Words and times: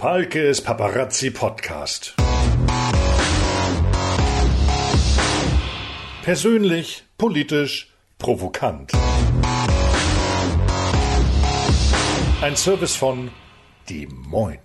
Palkes 0.00 0.60
Paparazzi 0.60 1.32
Podcast. 1.32 2.14
Persönlich, 6.22 7.02
politisch, 7.18 7.92
provokant. 8.16 8.92
Ein 12.40 12.54
Service 12.54 12.94
von 12.94 13.32
Die 13.88 14.06
Moin. 14.06 14.60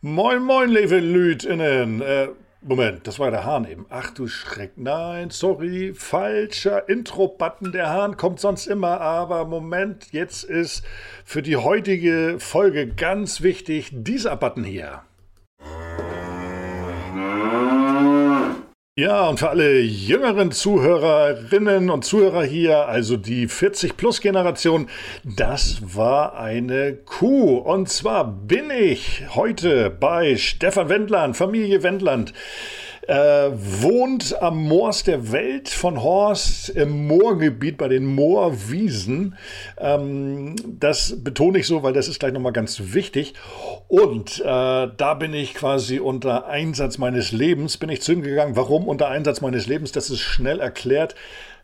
Moin, 0.00 0.42
moin, 0.42 0.70
liebe 0.70 1.00
LütInnen. 1.00 2.00
Äh, 2.00 2.28
Moment, 2.60 3.06
das 3.06 3.20
war 3.20 3.30
der 3.30 3.44
Hahn 3.44 3.70
eben. 3.70 3.86
Ach 3.88 4.10
du 4.10 4.26
Schreck. 4.26 4.72
Nein, 4.76 5.30
sorry, 5.30 5.94
falscher 5.94 6.88
Intro-Button. 6.88 7.70
Der 7.70 7.88
Hahn 7.90 8.16
kommt 8.16 8.40
sonst 8.40 8.66
immer, 8.66 9.00
aber 9.00 9.44
Moment, 9.44 10.12
jetzt 10.12 10.42
ist 10.42 10.82
für 11.24 11.40
die 11.40 11.56
heutige 11.56 12.36
Folge 12.40 12.88
ganz 12.88 13.42
wichtig 13.42 13.90
dieser 13.92 14.36
Button 14.36 14.64
hier. 14.64 15.02
Ja, 18.98 19.28
und 19.28 19.38
für 19.38 19.50
alle 19.50 19.78
jüngeren 19.78 20.50
Zuhörerinnen 20.50 21.88
und 21.88 22.04
Zuhörer 22.04 22.42
hier, 22.42 22.88
also 22.88 23.16
die 23.16 23.46
40-Plus-Generation, 23.46 24.88
das 25.22 25.94
war 25.94 26.36
eine 26.36 26.94
Kuh. 26.94 27.58
Und 27.58 27.88
zwar 27.88 28.24
bin 28.24 28.72
ich 28.72 29.22
heute 29.36 29.88
bei 29.88 30.34
Stefan 30.34 30.88
Wendland, 30.88 31.36
Familie 31.36 31.84
Wendland 31.84 32.32
äh, 33.08 33.50
wohnt 33.54 34.40
am 34.42 34.62
Moors 34.62 35.02
der 35.02 35.32
Welt 35.32 35.70
von 35.70 36.02
Horst 36.02 36.68
im 36.68 37.06
Moorgebiet 37.06 37.78
bei 37.78 37.88
den 37.88 38.04
Moorwiesen. 38.04 39.34
Ähm, 39.78 40.54
das 40.66 41.24
betone 41.24 41.60
ich 41.60 41.66
so, 41.66 41.82
weil 41.82 41.94
das 41.94 42.06
ist 42.06 42.20
gleich 42.20 42.34
nochmal 42.34 42.52
ganz 42.52 42.92
wichtig. 42.92 43.32
Und 43.88 44.40
äh, 44.40 44.44
da 44.44 45.14
bin 45.18 45.32
ich 45.32 45.54
quasi 45.54 46.00
unter 46.00 46.48
Einsatz 46.48 46.98
meines 46.98 47.32
Lebens, 47.32 47.78
bin 47.78 47.88
ich 47.88 48.02
zu 48.02 48.12
ihm 48.12 48.22
gegangen. 48.22 48.56
Warum 48.56 48.86
unter 48.86 49.08
Einsatz 49.08 49.40
meines 49.40 49.66
Lebens? 49.66 49.90
Das 49.90 50.10
ist 50.10 50.20
schnell 50.20 50.60
erklärt. 50.60 51.14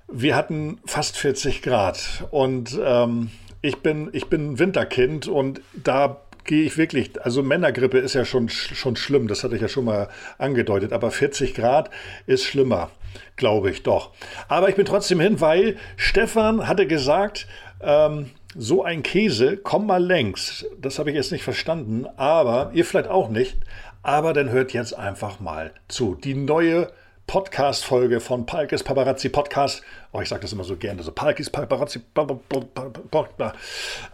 Wir 0.08 0.36
hatten 0.36 0.80
fast 0.86 1.18
40 1.18 1.60
Grad 1.60 2.24
und 2.30 2.78
ähm, 2.82 3.30
ich 3.60 3.78
bin, 3.78 4.10
ich 4.12 4.26
bin 4.26 4.58
Winterkind 4.58 5.26
und 5.26 5.60
da 5.72 6.23
gehe 6.44 6.64
ich 6.64 6.76
wirklich, 6.76 7.22
also 7.22 7.42
Männergrippe 7.42 7.98
ist 7.98 8.14
ja 8.14 8.24
schon, 8.24 8.48
schon 8.48 8.96
schlimm, 8.96 9.28
das 9.28 9.44
hatte 9.44 9.56
ich 9.56 9.62
ja 9.62 9.68
schon 9.68 9.84
mal 9.84 10.08
angedeutet, 10.38 10.92
aber 10.92 11.10
40 11.10 11.54
Grad 11.54 11.90
ist 12.26 12.44
schlimmer, 12.44 12.90
glaube 13.36 13.70
ich 13.70 13.82
doch. 13.82 14.12
Aber 14.48 14.68
ich 14.68 14.74
bin 14.74 14.84
trotzdem 14.84 15.20
hin, 15.20 15.40
weil 15.40 15.76
Stefan 15.96 16.68
hatte 16.68 16.86
gesagt, 16.86 17.46
ähm, 17.80 18.30
so 18.56 18.84
ein 18.84 19.02
Käse, 19.02 19.56
komm 19.56 19.86
mal 19.86 20.02
längs. 20.02 20.64
Das 20.80 20.98
habe 20.98 21.10
ich 21.10 21.16
jetzt 21.16 21.32
nicht 21.32 21.42
verstanden, 21.42 22.06
aber 22.16 22.70
ihr 22.72 22.84
vielleicht 22.84 23.08
auch 23.08 23.28
nicht. 23.28 23.56
Aber 24.02 24.32
dann 24.32 24.50
hört 24.50 24.72
jetzt 24.72 24.92
einfach 24.92 25.40
mal 25.40 25.72
zu. 25.88 26.14
Die 26.14 26.34
neue 26.34 26.90
Podcast-Folge 27.26 28.20
von 28.20 28.46
Palkes 28.46 28.82
Paparazzi 28.82 29.30
Podcast. 29.30 29.82
Oh, 30.12 30.20
ich 30.20 30.28
sage 30.28 30.42
das 30.42 30.52
immer 30.52 30.64
so 30.64 30.76
gerne, 30.76 31.02
so 31.02 31.10
Palkes 31.10 31.50
Paparazzi. 31.50 32.02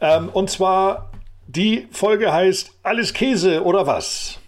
Ähm, 0.00 0.28
und 0.28 0.48
zwar 0.48 1.10
die 1.46 1.88
Folge 1.90 2.32
heißt 2.32 2.72
Alles 2.82 3.12
Käse 3.12 3.64
oder 3.64 3.86
was? 3.86 4.38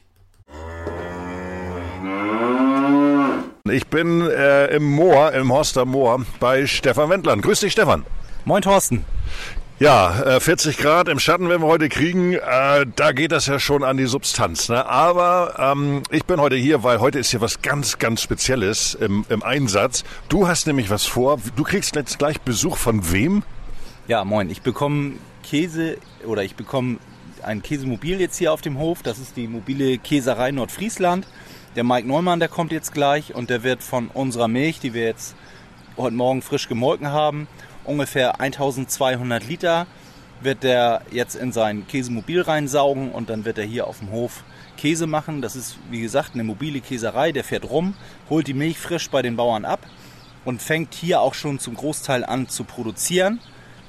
Ich 3.71 3.87
bin 3.87 4.23
äh, 4.23 4.67
im 4.75 4.85
Moor, 4.85 5.33
im 5.33 5.53
Horster 5.53 5.85
Moor 5.85 6.25
bei 6.41 6.67
Stefan 6.67 7.09
Wendland. 7.11 7.43
Grüß 7.43 7.61
dich, 7.61 7.73
Stefan. 7.73 8.05
Moin, 8.45 8.61
Thorsten. 8.61 9.05
Ja, 9.79 10.37
äh, 10.37 10.41
40 10.41 10.77
Grad 10.79 11.09
im 11.09 11.19
Schatten 11.19 11.49
werden 11.49 11.63
wir 11.63 11.69
heute 11.69 11.89
kriegen. 11.89 12.35
Äh, 12.35 12.87
da 12.95 13.13
geht 13.13 13.33
das 13.33 13.47
ja 13.47 13.59
schon 13.59 13.83
an 13.83 13.97
die 13.97 14.07
Substanz. 14.07 14.69
Ne? 14.69 14.87
Aber 14.87 15.55
ähm, 15.59 16.03
ich 16.11 16.25
bin 16.25 16.41
heute 16.41 16.55
hier, 16.57 16.85
weil 16.85 17.01
heute 17.01 17.19
ist 17.19 17.31
hier 17.31 17.41
was 17.41 17.63
ganz, 17.63 17.99
ganz 17.99 18.23
Spezielles 18.23 18.95
im, 18.95 19.25
im 19.29 19.43
Einsatz. 19.43 20.05
Du 20.29 20.47
hast 20.47 20.67
nämlich 20.67 20.91
was 20.91 21.07
vor. 21.07 21.39
Du 21.57 21.65
kriegst 21.65 21.97
jetzt 21.97 22.19
gleich 22.19 22.41
Besuch 22.41 22.77
von 22.77 23.11
wem? 23.11 23.43
Ja, 24.07 24.25
moin. 24.25 24.51
Ich 24.51 24.63
bekomme 24.63 25.15
Käse 25.53 25.99
oder 26.27 26.43
ich 26.45 26.55
bekomme 26.55 26.97
ein 27.43 27.61
Käsemobil 27.61 28.19
jetzt 28.19 28.39
hier 28.39 28.55
auf 28.55 28.63
dem 28.63 28.79
Hof. 28.79 29.03
Das 29.03 29.19
ist 29.19 29.37
die 29.37 29.47
mobile 29.47 29.99
Käserei 29.99 30.51
Nordfriesland. 30.51 31.27
Der 31.77 31.85
Mike 31.85 32.09
Neumann, 32.09 32.41
der 32.41 32.49
kommt 32.49 32.73
jetzt 32.73 32.95
gleich 32.95 33.35
und 33.35 33.51
der 33.51 33.63
wird 33.63 33.83
von 33.83 34.09
unserer 34.09 34.49
Milch, 34.49 34.81
die 34.81 34.95
wir 34.95 35.05
jetzt 35.05 35.37
heute 35.99 36.17
Morgen 36.17 36.41
frisch 36.41 36.71
gemolken 36.71 37.09
haben, 37.09 37.49
ungefähr 37.85 38.41
1200 38.41 39.47
Liter, 39.47 39.87
wird 40.41 40.63
der 40.63 41.03
jetzt 41.11 41.35
in 41.35 41.53
sein 41.53 41.87
Käsemobil 41.87 42.41
reinsaugen 42.41 43.13
und 43.13 43.29
dann 43.29 43.45
wird 43.45 43.59
er 43.59 43.67
hier 43.67 43.89
auf 43.89 43.99
dem 43.99 44.11
Hof 44.11 44.45
Käse 44.79 45.07
machen. 45.07 45.43
Das 45.43 45.55
ist, 45.55 45.77
wie 45.91 46.01
gesagt, 46.01 46.31
eine 46.33 46.45
mobile 46.45 46.81
Käserei. 46.81 47.31
Der 47.31 47.45
fährt 47.45 47.69
rum, 47.69 47.93
holt 48.31 48.47
die 48.47 48.55
Milch 48.55 48.79
frisch 48.79 49.11
bei 49.11 49.21
den 49.21 49.37
Bauern 49.37 49.67
ab 49.67 49.81
und 50.47 50.63
fängt 50.63 50.95
hier 50.95 51.21
auch 51.21 51.35
schon 51.35 51.59
zum 51.59 51.75
Großteil 51.75 52.25
an 52.25 52.49
zu 52.49 52.65
produzieren. 52.65 53.39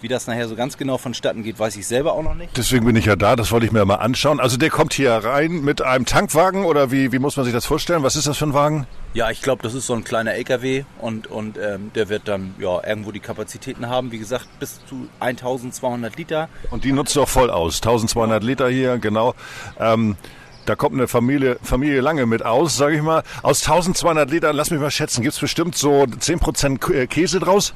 Wie 0.03 0.09
das 0.09 0.27
nachher 0.27 0.49
so 0.49 0.57
ganz 0.57 0.75
genau 0.75 0.97
vonstatten 0.97 1.43
geht, 1.43 1.57
weiß 1.57 1.77
ich 1.77 1.87
selber 1.87 2.11
auch 2.11 2.23
noch 2.23 2.35
nicht. 2.35 2.57
Deswegen 2.57 2.85
bin 2.85 2.97
ich 2.97 3.05
ja 3.05 3.15
da, 3.15 3.37
das 3.37 3.53
wollte 3.53 3.67
ich 3.67 3.71
mir 3.71 3.85
mal 3.85 3.95
anschauen. 3.95 4.41
Also 4.41 4.57
der 4.57 4.69
kommt 4.69 4.91
hier 4.91 5.13
rein 5.13 5.61
mit 5.61 5.81
einem 5.81 6.05
Tankwagen 6.05 6.65
oder 6.65 6.91
wie, 6.91 7.13
wie 7.13 7.19
muss 7.19 7.37
man 7.37 7.45
sich 7.45 7.53
das 7.53 7.65
vorstellen? 7.65 8.03
Was 8.03 8.17
ist 8.17 8.27
das 8.27 8.37
für 8.37 8.43
ein 8.43 8.53
Wagen? 8.53 8.85
Ja, 9.13 9.31
ich 9.31 9.41
glaube, 9.41 9.63
das 9.63 9.73
ist 9.73 9.87
so 9.87 9.93
ein 9.93 10.03
kleiner 10.03 10.33
LKW 10.33 10.83
und, 10.99 11.27
und 11.27 11.57
ähm, 11.57 11.91
der 11.95 12.09
wird 12.09 12.27
dann 12.27 12.53
ja 12.59 12.85
irgendwo 12.85 13.13
die 13.13 13.21
Kapazitäten 13.21 13.87
haben. 13.87 14.11
Wie 14.11 14.17
gesagt, 14.19 14.45
bis 14.59 14.81
zu 14.87 15.07
1200 15.21 16.17
Liter. 16.17 16.49
Und 16.69 16.83
die 16.83 16.91
nutzt 16.91 17.17
auch 17.17 17.29
voll 17.29 17.49
aus. 17.49 17.77
1200 17.77 18.43
Liter 18.43 18.67
hier, 18.67 18.97
genau. 18.97 19.35
Ähm, 19.79 20.17
da 20.65 20.75
kommt 20.75 20.95
eine 20.95 21.07
Familie, 21.07 21.59
Familie 21.63 22.01
lange 22.01 22.25
mit 22.25 22.43
aus, 22.43 22.75
sage 22.75 22.97
ich 22.97 23.01
mal. 23.01 23.23
Aus 23.41 23.61
1200 23.61 24.29
Litern, 24.29 24.53
lass 24.53 24.69
mich 24.69 24.81
mal 24.81 24.91
schätzen, 24.91 25.21
gibt 25.21 25.35
es 25.35 25.39
bestimmt 25.39 25.77
so 25.77 26.03
10% 26.03 27.07
Käse 27.07 27.39
draus? 27.39 27.73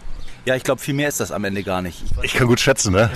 Ja, 0.47 0.55
ich 0.55 0.63
glaube, 0.63 0.79
viel 0.79 0.93
mehr 0.93 1.09
ist 1.09 1.19
das 1.19 1.33
am 1.33 1.43
Ende 1.43 1.61
gar 1.61 1.81
nicht. 1.81 2.01
Ich, 2.01 2.23
ich 2.23 2.33
kann 2.35 2.47
gut 2.47 2.61
schätzen, 2.61 2.93
ne? 2.93 3.09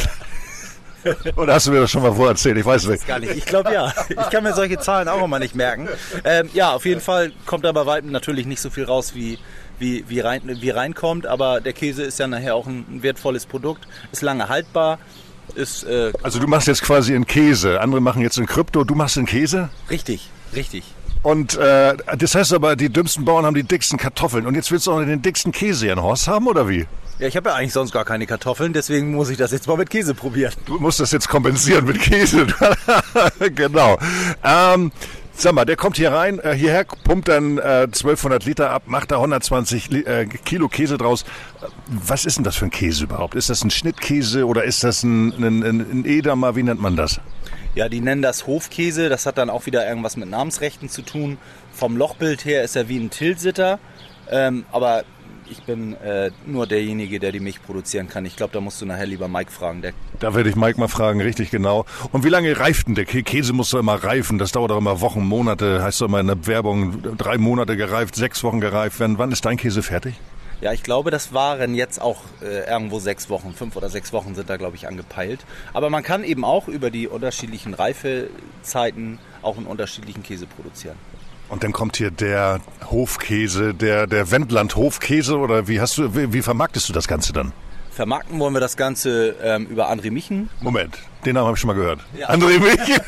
Oder 1.37 1.53
hast 1.53 1.65
du 1.65 1.71
mir 1.71 1.79
das 1.79 1.89
schon 1.89 2.03
mal 2.03 2.13
vorerzählt? 2.13 2.57
Ich 2.57 2.65
weiß 2.65 2.87
nicht. 2.87 3.07
Gar 3.07 3.19
nicht. 3.19 3.31
Ich 3.37 3.45
glaube 3.45 3.71
ja. 3.71 3.93
Ich 4.09 4.29
kann 4.29 4.43
mir 4.43 4.53
solche 4.53 4.77
Zahlen 4.79 5.07
auch 5.07 5.23
immer 5.23 5.39
nicht 5.39 5.55
merken. 5.55 5.87
Ähm, 6.25 6.49
ja, 6.53 6.73
auf 6.73 6.85
jeden 6.85 6.99
Fall 6.99 7.31
kommt 7.45 7.65
aber 7.65 7.85
weitem 7.85 8.11
natürlich 8.11 8.45
nicht 8.47 8.59
so 8.59 8.69
viel 8.69 8.83
raus, 8.83 9.15
wie, 9.15 9.39
wie, 9.79 10.03
wie, 10.09 10.19
rein, 10.19 10.41
wie 10.43 10.71
reinkommt. 10.71 11.25
Aber 11.25 11.61
der 11.61 11.71
Käse 11.71 12.03
ist 12.03 12.19
ja 12.19 12.27
nachher 12.27 12.53
auch 12.53 12.67
ein 12.67 13.01
wertvolles 13.01 13.45
Produkt, 13.45 13.87
ist 14.11 14.21
lange 14.21 14.49
haltbar. 14.49 14.99
Ist, 15.55 15.85
äh, 15.85 16.11
also 16.23 16.37
du 16.37 16.47
machst 16.47 16.67
jetzt 16.67 16.81
quasi 16.81 17.15
einen 17.15 17.27
Käse. 17.27 17.79
Andere 17.79 18.01
machen 18.01 18.21
jetzt 18.21 18.39
einen 18.39 18.47
Krypto. 18.47 18.83
Du 18.83 18.93
machst 18.93 19.17
einen 19.17 19.25
Käse? 19.25 19.69
Richtig, 19.89 20.29
richtig. 20.53 20.83
Und 21.23 21.55
äh, 21.55 21.95
das 22.17 22.35
heißt 22.35 22.51
aber, 22.51 22.75
die 22.75 22.89
dümmsten 22.89 23.23
Bauern 23.23 23.45
haben 23.45 23.55
die 23.55 23.63
dicksten 23.63 23.97
Kartoffeln. 23.97 24.45
Und 24.45 24.55
jetzt 24.55 24.69
willst 24.69 24.87
du 24.87 24.91
auch 24.91 24.99
den 24.99 25.21
dicksten 25.21 25.53
Käse 25.53 25.87
in 25.87 26.01
Horst 26.01 26.27
haben, 26.27 26.47
oder 26.47 26.67
wie? 26.67 26.87
Ja, 27.21 27.27
ich 27.27 27.37
habe 27.37 27.49
ja 27.49 27.55
eigentlich 27.55 27.71
sonst 27.71 27.91
gar 27.91 28.03
keine 28.03 28.25
Kartoffeln, 28.25 28.73
deswegen 28.73 29.13
muss 29.13 29.29
ich 29.29 29.37
das 29.37 29.51
jetzt 29.51 29.67
mal 29.67 29.77
mit 29.77 29.91
Käse 29.91 30.15
probieren. 30.15 30.53
Du 30.65 30.79
musst 30.79 30.99
das 30.99 31.11
jetzt 31.11 31.29
kompensieren 31.29 31.85
mit 31.85 32.01
Käse. 32.01 32.47
genau. 33.55 33.99
Ähm, 34.43 34.91
sag 35.31 35.53
mal, 35.53 35.65
der 35.65 35.75
kommt 35.75 35.97
hier 35.97 36.11
rein, 36.11 36.39
äh, 36.39 36.55
hierher, 36.55 36.83
pumpt 36.83 37.27
dann 37.27 37.59
äh, 37.59 37.83
1200 37.83 38.43
Liter 38.45 38.71
ab, 38.71 38.83
macht 38.87 39.11
da 39.11 39.17
120 39.17 39.91
äh, 39.91 40.25
Kilo 40.25 40.67
Käse 40.67 40.97
draus. 40.97 41.23
Was 41.87 42.25
ist 42.25 42.37
denn 42.37 42.43
das 42.43 42.55
für 42.55 42.65
ein 42.65 42.71
Käse 42.71 43.03
überhaupt? 43.03 43.35
Ist 43.35 43.51
das 43.51 43.63
ein 43.63 43.69
Schnittkäse 43.69 44.47
oder 44.47 44.63
ist 44.63 44.83
das 44.83 45.03
ein, 45.03 45.31
ein, 45.33 45.61
ein 45.61 46.05
Edamer? 46.07 46.55
Wie 46.55 46.63
nennt 46.63 46.81
man 46.81 46.95
das? 46.95 47.21
Ja, 47.75 47.87
die 47.87 48.01
nennen 48.01 48.23
das 48.23 48.47
Hofkäse. 48.47 49.09
Das 49.09 49.27
hat 49.27 49.37
dann 49.37 49.51
auch 49.51 49.67
wieder 49.67 49.87
irgendwas 49.87 50.17
mit 50.17 50.27
Namensrechten 50.27 50.89
zu 50.89 51.03
tun. 51.03 51.37
Vom 51.71 51.97
Lochbild 51.97 52.45
her 52.45 52.63
ist 52.63 52.75
er 52.75 52.89
wie 52.89 52.97
ein 52.97 53.11
Tilsitter. 53.11 53.77
Ähm, 54.27 54.65
aber 54.71 55.03
ich 55.51 55.63
bin 55.63 55.93
äh, 55.95 56.31
nur 56.45 56.65
derjenige, 56.65 57.19
der 57.19 57.31
die 57.31 57.39
Milch 57.39 57.61
produzieren 57.61 58.07
kann. 58.07 58.25
Ich 58.25 58.35
glaube, 58.35 58.53
da 58.53 58.61
musst 58.61 58.81
du 58.81 58.85
nachher 58.85 59.05
lieber 59.05 59.27
Mike 59.27 59.51
fragen. 59.51 59.83
Da 60.19 60.33
werde 60.33 60.49
ich 60.49 60.55
Mike 60.55 60.79
mal 60.79 60.87
fragen, 60.87 61.21
richtig 61.21 61.51
genau. 61.51 61.85
Und 62.11 62.23
wie 62.23 62.29
lange 62.29 62.57
reift 62.59 62.87
denn 62.87 62.95
der 62.95 63.05
Käse? 63.05 63.53
muss 63.53 63.71
doch 63.71 63.79
immer 63.79 64.01
reifen. 64.03 64.37
Das 64.37 64.51
dauert 64.51 64.71
doch 64.71 64.77
immer 64.77 65.01
Wochen, 65.01 65.25
Monate. 65.25 65.83
Heißt 65.83 66.01
doch 66.01 66.07
immer 66.07 66.19
in 66.19 66.27
der 66.27 66.47
Werbung, 66.47 67.17
drei 67.17 67.37
Monate 67.37 67.75
gereift, 67.75 68.15
sechs 68.15 68.43
Wochen 68.43 68.61
gereift. 68.61 68.99
Wann, 68.99 69.17
wann 69.17 69.31
ist 69.31 69.45
dein 69.45 69.57
Käse 69.57 69.83
fertig? 69.83 70.15
Ja, 70.61 70.71
ich 70.73 70.83
glaube, 70.83 71.09
das 71.09 71.33
waren 71.33 71.73
jetzt 71.73 71.99
auch 71.99 72.21
äh, 72.41 72.69
irgendwo 72.69 72.99
sechs 72.99 73.29
Wochen. 73.29 73.53
Fünf 73.53 73.75
oder 73.75 73.89
sechs 73.89 74.13
Wochen 74.13 74.35
sind 74.35 74.49
da, 74.49 74.57
glaube 74.57 74.75
ich, 74.75 74.87
angepeilt. 74.87 75.39
Aber 75.73 75.89
man 75.89 76.03
kann 76.03 76.23
eben 76.23 76.45
auch 76.45 76.67
über 76.67 76.91
die 76.91 77.07
unterschiedlichen 77.07 77.73
Reifezeiten 77.73 79.17
auch 79.41 79.57
einen 79.57 79.65
unterschiedlichen 79.65 80.21
Käse 80.21 80.45
produzieren. 80.45 80.95
Und 81.51 81.65
dann 81.65 81.73
kommt 81.73 81.97
hier 81.97 82.11
der 82.11 82.61
Hofkäse, 82.89 83.73
der, 83.73 84.07
der 84.07 84.31
Wendland 84.31 84.77
Hofkäse 84.77 85.37
oder 85.37 85.67
wie 85.67 85.81
hast 85.81 85.97
du, 85.97 86.15
wie, 86.15 86.31
wie 86.31 86.41
vermarktest 86.41 86.87
du 86.87 86.93
das 86.93 87.09
Ganze 87.09 87.33
dann? 87.33 87.51
Vermarkten 87.91 88.39
wollen 88.39 88.53
wir 88.53 88.61
das 88.61 88.77
Ganze 88.77 89.35
ähm, 89.43 89.65
über 89.65 89.91
André 89.91 90.11
Michen. 90.11 90.49
Moment, 90.61 90.97
den 91.25 91.33
Namen 91.33 91.47
habe 91.47 91.57
ich 91.57 91.59
schon 91.59 91.67
mal 91.67 91.73
gehört. 91.73 91.99
Ja. 92.17 92.29
André 92.29 92.57
Michen. 92.57 93.01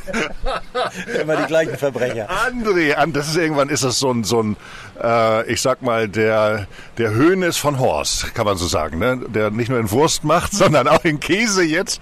Immer 1.22 1.38
die 1.38 1.46
gleichen 1.46 1.78
Verbrecher. 1.78 2.28
André, 2.30 2.94
das 3.14 3.30
ist 3.30 3.38
irgendwann 3.38 3.70
ist 3.70 3.86
das 3.86 3.98
so 3.98 4.12
ein, 4.12 4.26
so 4.26 4.44
ein 4.44 4.58
äh, 5.02 5.50
ich 5.50 5.62
sag 5.62 5.82
mal, 5.82 6.10
der, 6.10 6.68
der 6.98 7.12
Höhnes 7.12 7.56
von 7.56 7.80
Horst, 7.80 8.36
kann 8.36 8.46
man 8.46 8.58
so 8.58 8.68
sagen, 8.68 9.00
ne? 9.00 9.22
Der 9.34 9.52
nicht 9.52 9.70
nur 9.70 9.80
in 9.80 9.90
Wurst 9.90 10.26
macht, 10.26 10.54
sondern 10.54 10.90
auch 10.90 11.06
in 11.06 11.22
Käse 11.22 11.64
jetzt. 11.64 12.02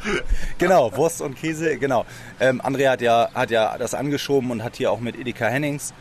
Genau, 0.58 0.92
Wurst 0.98 1.22
und 1.22 1.38
Käse, 1.38 1.78
genau. 1.78 2.06
Ähm, 2.40 2.64
André 2.64 2.90
hat 2.90 3.02
ja, 3.02 3.30
hat 3.36 3.52
ja 3.52 3.78
das 3.78 3.94
angeschoben 3.94 4.50
und 4.50 4.64
hat 4.64 4.78
hier 4.78 4.92
auch 4.92 5.00
mit 5.00 5.16
Edeka 5.16 5.46
Hennings 5.46 5.94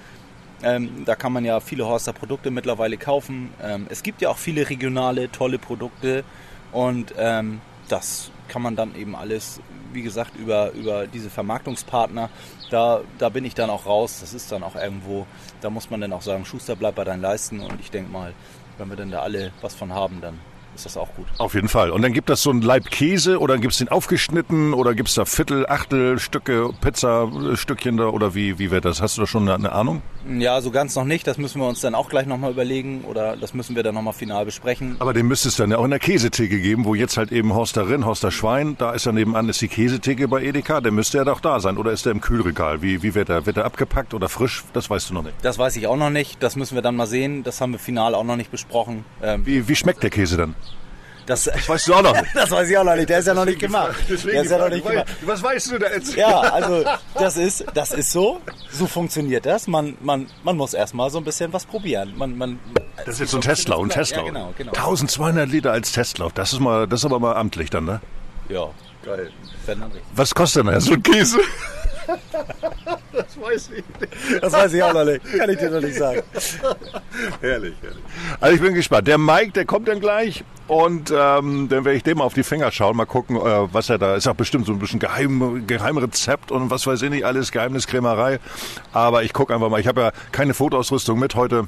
ähm, 0.62 1.04
da 1.04 1.14
kann 1.14 1.32
man 1.32 1.44
ja 1.44 1.60
viele 1.60 1.86
Horster 1.86 2.12
Produkte 2.12 2.50
mittlerweile 2.50 2.96
kaufen. 2.96 3.50
Ähm, 3.62 3.86
es 3.88 4.02
gibt 4.02 4.20
ja 4.20 4.28
auch 4.28 4.38
viele 4.38 4.68
regionale, 4.68 5.30
tolle 5.30 5.58
Produkte. 5.58 6.24
Und 6.72 7.14
ähm, 7.18 7.60
das 7.88 8.30
kann 8.48 8.62
man 8.62 8.76
dann 8.76 8.94
eben 8.94 9.16
alles, 9.16 9.60
wie 9.92 10.02
gesagt, 10.02 10.36
über, 10.36 10.72
über 10.72 11.06
diese 11.06 11.30
Vermarktungspartner, 11.30 12.30
da, 12.70 13.00
da 13.18 13.28
bin 13.28 13.44
ich 13.44 13.54
dann 13.54 13.70
auch 13.70 13.86
raus. 13.86 14.18
Das 14.20 14.34
ist 14.34 14.52
dann 14.52 14.62
auch 14.62 14.76
irgendwo, 14.76 15.26
da 15.60 15.70
muss 15.70 15.90
man 15.90 16.00
dann 16.00 16.12
auch 16.12 16.22
sagen, 16.22 16.44
Schuster, 16.44 16.76
bleib 16.76 16.94
bei 16.94 17.04
deinen 17.04 17.22
Leisten. 17.22 17.60
Und 17.60 17.80
ich 17.80 17.90
denke 17.90 18.10
mal, 18.10 18.34
wenn 18.78 18.88
wir 18.88 18.96
dann 18.96 19.10
da 19.10 19.22
alle 19.22 19.52
was 19.60 19.74
von 19.74 19.92
haben, 19.92 20.20
dann 20.20 20.38
ist 20.80 20.96
das 20.96 21.02
auch 21.02 21.14
gut. 21.14 21.26
Auf 21.38 21.54
jeden 21.54 21.68
Fall. 21.68 21.90
Und 21.90 22.02
dann 22.02 22.12
gibt 22.12 22.30
es 22.30 22.42
so 22.42 22.50
einen 22.50 22.62
Leib 22.62 22.90
Käse 22.90 23.38
oder 23.38 23.58
gibt 23.58 23.72
es 23.72 23.78
den 23.78 23.88
aufgeschnitten 23.88 24.74
oder 24.74 24.94
gibt 24.94 25.08
es 25.08 25.14
da 25.14 25.24
Viertel, 25.24 25.66
Achtel, 25.66 26.18
Stücke, 26.18 26.70
Pizzastückchen 26.80 27.96
da 27.96 28.08
oder 28.08 28.34
wie, 28.34 28.58
wie 28.58 28.70
wird 28.70 28.84
das? 28.84 29.02
Hast 29.02 29.16
du 29.16 29.22
da 29.22 29.26
schon 29.26 29.42
eine, 29.42 29.54
eine, 29.54 29.72
Ahnung? 29.72 30.02
Ja, 30.28 30.60
so 30.60 30.70
ganz 30.70 30.94
noch 30.96 31.04
nicht. 31.04 31.26
Das 31.26 31.38
müssen 31.38 31.60
wir 31.60 31.68
uns 31.68 31.80
dann 31.80 31.94
auch 31.94 32.08
gleich 32.08 32.26
nochmal 32.26 32.50
überlegen 32.50 33.04
oder 33.08 33.36
das 33.36 33.54
müssen 33.54 33.76
wir 33.76 33.82
dann 33.82 33.94
nochmal 33.94 34.12
final 34.12 34.44
besprechen. 34.44 34.96
Aber 34.98 35.12
den 35.12 35.28
müsste 35.28 35.48
es 35.48 35.56
dann 35.56 35.70
ja 35.70 35.78
auch 35.78 35.84
in 35.84 35.90
der 35.90 35.98
Käsetheke 35.98 36.60
geben, 36.60 36.84
wo 36.84 36.94
jetzt 36.94 37.16
halt 37.16 37.32
eben 37.32 37.54
Horster 37.54 37.88
Rinn, 37.88 38.06
Horster 38.06 38.30
Schwein, 38.30 38.76
da 38.78 38.92
ist 38.92 39.06
ja 39.06 39.12
nebenan 39.12 39.48
ist 39.48 39.60
die 39.60 39.68
Käsetheke 39.68 40.28
bei 40.28 40.42
Edeka, 40.42 40.80
der 40.80 40.92
müsste 40.92 41.18
ja 41.18 41.24
doch 41.24 41.40
da 41.40 41.60
sein 41.60 41.76
oder 41.76 41.92
ist 41.92 42.06
der 42.06 42.12
im 42.12 42.20
Kühlregal? 42.20 42.82
Wie, 42.82 43.02
wie 43.02 43.14
wird 43.14 43.28
er? 43.28 43.46
Wird 43.46 43.56
er 43.56 43.64
abgepackt 43.64 44.14
oder 44.14 44.28
frisch? 44.28 44.64
Das 44.72 44.88
weißt 44.88 45.10
du 45.10 45.14
noch 45.14 45.22
nicht. 45.22 45.34
Das 45.42 45.58
weiß 45.58 45.76
ich 45.76 45.86
auch 45.86 45.96
noch 45.96 46.10
nicht. 46.10 46.42
Das 46.42 46.56
müssen 46.56 46.74
wir 46.74 46.82
dann 46.82 46.96
mal 46.96 47.06
sehen. 47.06 47.42
Das 47.42 47.60
haben 47.60 47.72
wir 47.72 47.78
final 47.78 48.14
auch 48.14 48.24
noch 48.24 48.36
nicht 48.36 48.50
besprochen. 48.50 49.04
Ähm 49.22 49.44
wie, 49.44 49.66
wie 49.68 49.76
schmeckt 49.76 50.02
der 50.02 50.10
Käse 50.10 50.36
dann? 50.36 50.54
Das, 51.30 51.44
das 51.44 51.68
weißt 51.68 51.86
du 51.86 51.94
auch 51.94 52.02
noch 52.02 52.12
nicht. 52.12 52.26
das 52.34 52.50
weiß 52.50 52.68
ich 52.68 52.76
auch 52.76 52.82
noch 52.82 52.96
nicht. 52.96 53.08
Der 53.08 53.20
ist 53.20 53.26
ja 53.26 53.34
noch 53.34 53.44
nicht 53.44 53.60
gemacht. 53.60 53.94
Der 54.08 54.42
ist 54.42 54.50
ja 54.50 54.58
noch 54.58 54.68
nicht 54.68 54.84
gemacht. 54.84 55.06
Was 55.22 55.40
weißt 55.40 55.70
du 55.70 55.78
da 55.78 55.88
jetzt? 55.88 56.16
Ja, 56.16 56.40
also 56.40 56.84
das 57.14 57.36
ist, 57.36 57.64
das 57.72 57.92
ist 57.92 58.10
so. 58.10 58.40
So 58.72 58.88
funktioniert 58.88 59.46
das. 59.46 59.68
Man, 59.68 59.96
man, 60.00 60.26
man 60.42 60.56
muss 60.56 60.74
erstmal 60.74 61.08
so 61.08 61.18
ein 61.18 61.24
bisschen 61.24 61.52
was 61.52 61.64
probieren. 61.66 62.14
Man, 62.16 62.36
man, 62.36 62.58
das 62.96 63.14
ist 63.14 63.20
jetzt 63.20 63.30
so 63.30 63.38
ein 63.38 63.42
Testlauf, 63.42 63.80
ein 63.80 63.90
Testlauf. 63.90 64.26
Ja, 64.26 64.32
genau, 64.32 64.54
genau. 64.58 64.72
1200 64.72 65.48
Liter 65.48 65.70
als 65.70 65.92
Testlauf. 65.92 66.32
Das 66.32 66.52
ist 66.52 66.58
mal, 66.58 66.88
das 66.88 67.00
ist 67.00 67.04
aber 67.04 67.20
mal 67.20 67.36
amtlich 67.36 67.70
dann, 67.70 67.84
ne? 67.84 68.00
Ja, 68.48 68.68
geil. 69.04 69.30
Was 70.16 70.34
kostet 70.34 70.66
denn 70.66 70.80
so 70.80 70.94
ein 70.94 71.02
Käse? 71.04 71.38
das 73.12 73.40
weiß 73.40 73.70
ich 73.76 73.84
nicht. 74.00 74.42
Das 74.42 74.52
weiß 74.52 74.72
ich 74.72 74.82
auch 74.82 74.92
noch 74.92 75.04
nicht. 75.04 75.20
Kann 75.38 75.50
ich 75.50 75.58
dir 75.58 75.70
noch 75.70 75.80
nicht 75.80 75.96
sagen. 75.96 76.22
herrlich, 77.40 77.74
herrlich. 77.80 78.04
Also 78.40 78.54
ich 78.54 78.60
bin 78.60 78.74
gespannt. 78.74 79.08
Der 79.08 79.18
Mike, 79.18 79.52
der 79.52 79.64
kommt 79.64 79.88
dann 79.88 80.00
gleich 80.00 80.44
und 80.66 81.10
ähm, 81.10 81.68
dann 81.68 81.84
werde 81.84 81.94
ich 81.94 82.02
dem 82.02 82.18
mal 82.18 82.24
auf 82.24 82.34
die 82.34 82.42
Finger 82.42 82.70
schauen, 82.70 82.96
mal 82.96 83.06
gucken, 83.06 83.36
äh, 83.36 83.72
was 83.72 83.90
er 83.90 83.98
da 83.98 84.14
ist. 84.14 84.26
Auch 84.28 84.34
bestimmt 84.34 84.66
so 84.66 84.72
ein 84.72 84.78
bisschen 84.78 85.00
geheim, 85.00 85.66
Geheimrezept 85.66 86.50
und 86.50 86.70
was 86.70 86.86
weiß 86.86 87.02
ich 87.02 87.10
nicht, 87.10 87.24
alles 87.24 87.52
Geheimniskrämerei. 87.52 88.38
Aber 88.92 89.22
ich 89.22 89.32
gucke 89.32 89.54
einfach 89.54 89.68
mal. 89.68 89.80
Ich 89.80 89.86
habe 89.86 90.00
ja 90.00 90.12
keine 90.32 90.54
Fotoausrüstung 90.54 91.18
mit 91.18 91.34
heute. 91.34 91.66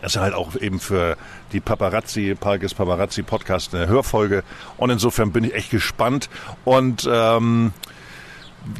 Das 0.00 0.14
ist 0.14 0.20
halt 0.20 0.34
auch 0.34 0.54
eben 0.54 0.78
für 0.78 1.16
die 1.52 1.58
Paparazzi, 1.58 2.36
Parkes 2.38 2.74
Paparazzi 2.74 3.22
Podcast 3.22 3.74
eine 3.74 3.88
Hörfolge. 3.88 4.44
Und 4.76 4.90
insofern 4.90 5.32
bin 5.32 5.44
ich 5.44 5.54
echt 5.54 5.70
gespannt. 5.70 6.30
Und 6.64 7.08
ähm, 7.10 7.72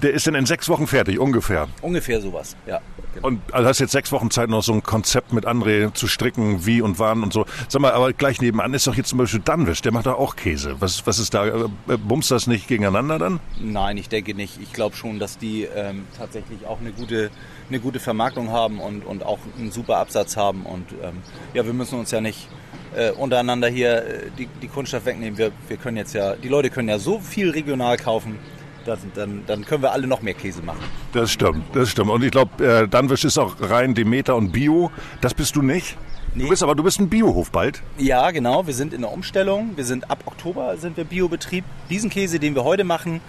der 0.03 0.13
ist 0.13 0.27
dann 0.27 0.35
in 0.35 0.47
sechs 0.47 0.69
Wochen 0.69 0.87
fertig, 0.87 1.19
ungefähr. 1.19 1.69
Ungefähr 1.83 2.21
sowas, 2.21 2.57
ja. 2.67 2.81
Genau. 3.15 3.27
Und 3.27 3.55
also 3.55 3.69
hast 3.69 3.79
jetzt 3.79 3.93
sechs 3.93 4.13
Wochen 4.13 4.31
Zeit, 4.31 4.51
noch 4.51 4.63
so 4.63 4.73
ein 4.73 4.83
Konzept 4.83 5.33
mit 5.33 5.47
André 5.47 5.93
zu 5.95 6.07
stricken, 6.07 6.67
wie 6.67 6.83
und 6.83 6.99
wann 6.99 7.23
und 7.23 7.33
so. 7.33 7.47
Sag 7.69 7.81
mal, 7.81 7.93
aber 7.93 8.13
gleich 8.13 8.41
nebenan 8.41 8.75
ist 8.75 8.87
doch 8.87 8.95
jetzt 8.95 9.09
zum 9.09 9.19
Beispiel 9.19 9.41
Danwisch, 9.45 9.81
der 9.83 9.93
macht 9.93 10.07
doch 10.07 10.19
auch 10.19 10.37
Käse. 10.37 10.77
Was, 10.81 11.07
was 11.07 11.19
ist 11.19 11.35
da? 11.35 11.47
Äh, 11.47 11.69
bumst 11.97 12.31
das 12.31 12.47
nicht 12.47 12.69
gegeneinander 12.69 13.19
dann? 13.19 13.41
Nein, 13.61 13.97
ich 13.97 14.09
denke 14.09 14.35
nicht. 14.35 14.61
Ich 14.61 14.73
glaube 14.73 14.95
schon, 14.95 15.19
dass 15.19 15.39
die 15.39 15.65
ähm, 15.65 16.05
tatsächlich 16.17 16.67
auch 16.67 16.81
eine 16.81 16.93
gute, 16.93 17.31
eine 17.69 17.81
gute 17.81 17.99
Vermarktung 17.99 18.51
haben 18.51 18.79
und, 18.79 19.05
und 19.05 19.25
auch 19.25 19.39
einen 19.59 19.73
super 19.73 19.97
Absatz 19.99 20.37
haben. 20.37 20.67
Und 20.67 20.93
ähm, 21.03 21.23
ja, 21.55 21.65
wir 21.65 21.73
müssen 21.73 21.99
uns 21.99 22.11
ja 22.11 22.21
nicht 22.21 22.49
äh, 22.95 23.11
untereinander 23.13 23.69
hier 23.69 24.05
äh, 24.05 24.31
die, 24.37 24.49
die 24.61 24.69
Kunststoff 24.69 25.07
wegnehmen. 25.07 25.39
Wir, 25.39 25.51
wir 25.67 25.77
können 25.79 25.97
jetzt 25.97 26.15
ja, 26.15 26.37
die 26.37 26.49
Leute 26.49 26.71
können 26.71 26.89
ja 26.89 26.99
so 26.99 27.21
viel 27.21 27.51
regional 27.51 27.97
kaufen 27.97 28.39
das, 28.85 29.01
dann, 29.15 29.43
dann 29.47 29.65
können 29.65 29.83
wir 29.83 29.93
alle 29.93 30.07
noch 30.07 30.23
mehr 30.23 30.35
Käse 30.35 30.63
machen. 30.63 30.81
Das 31.13 31.31
stimmt, 31.31 31.65
das 31.75 31.91
stimmt. 31.91 32.11
Und 32.11 32.23
ich 32.23 32.31
glaube, 32.31 32.65
äh, 32.65 32.89
Danwisch 32.89 33.25
ist 33.25 33.39
auch 33.39 33.57
rein 33.61 33.95
Demeter 33.95 34.37
und 34.37 34.53
Bio. 34.53 34.91
Das 35.21 35.35
bist 35.35 35.57
du 35.57 35.63
nicht? 35.63 35.97
Nee. 36.35 36.45
Du 36.45 36.51
bist 36.51 36.63
aber 36.63 36.75
du 36.75 36.83
bist 36.83 37.01
ein 37.01 37.09
Biohof 37.09 37.51
bald. 37.51 37.83
Ja, 37.97 38.31
genau. 38.31 38.67
Wir 38.67 38.75
sind 38.75 38.93
in 38.93 39.01
der 39.01 39.13
Umstellung. 39.13 39.77
Wir 39.77 39.85
sind 39.85 40.11
ab 40.11 40.23
Oktober 40.27 40.77
sind 40.77 40.97
wir 40.97 41.05
Biobetrieb. 41.05 41.65
Diesen 41.91 42.11
Käse, 42.11 42.39
den 42.39 42.55
wir 42.55 42.65
heute 42.65 42.85
machen, 42.85 43.21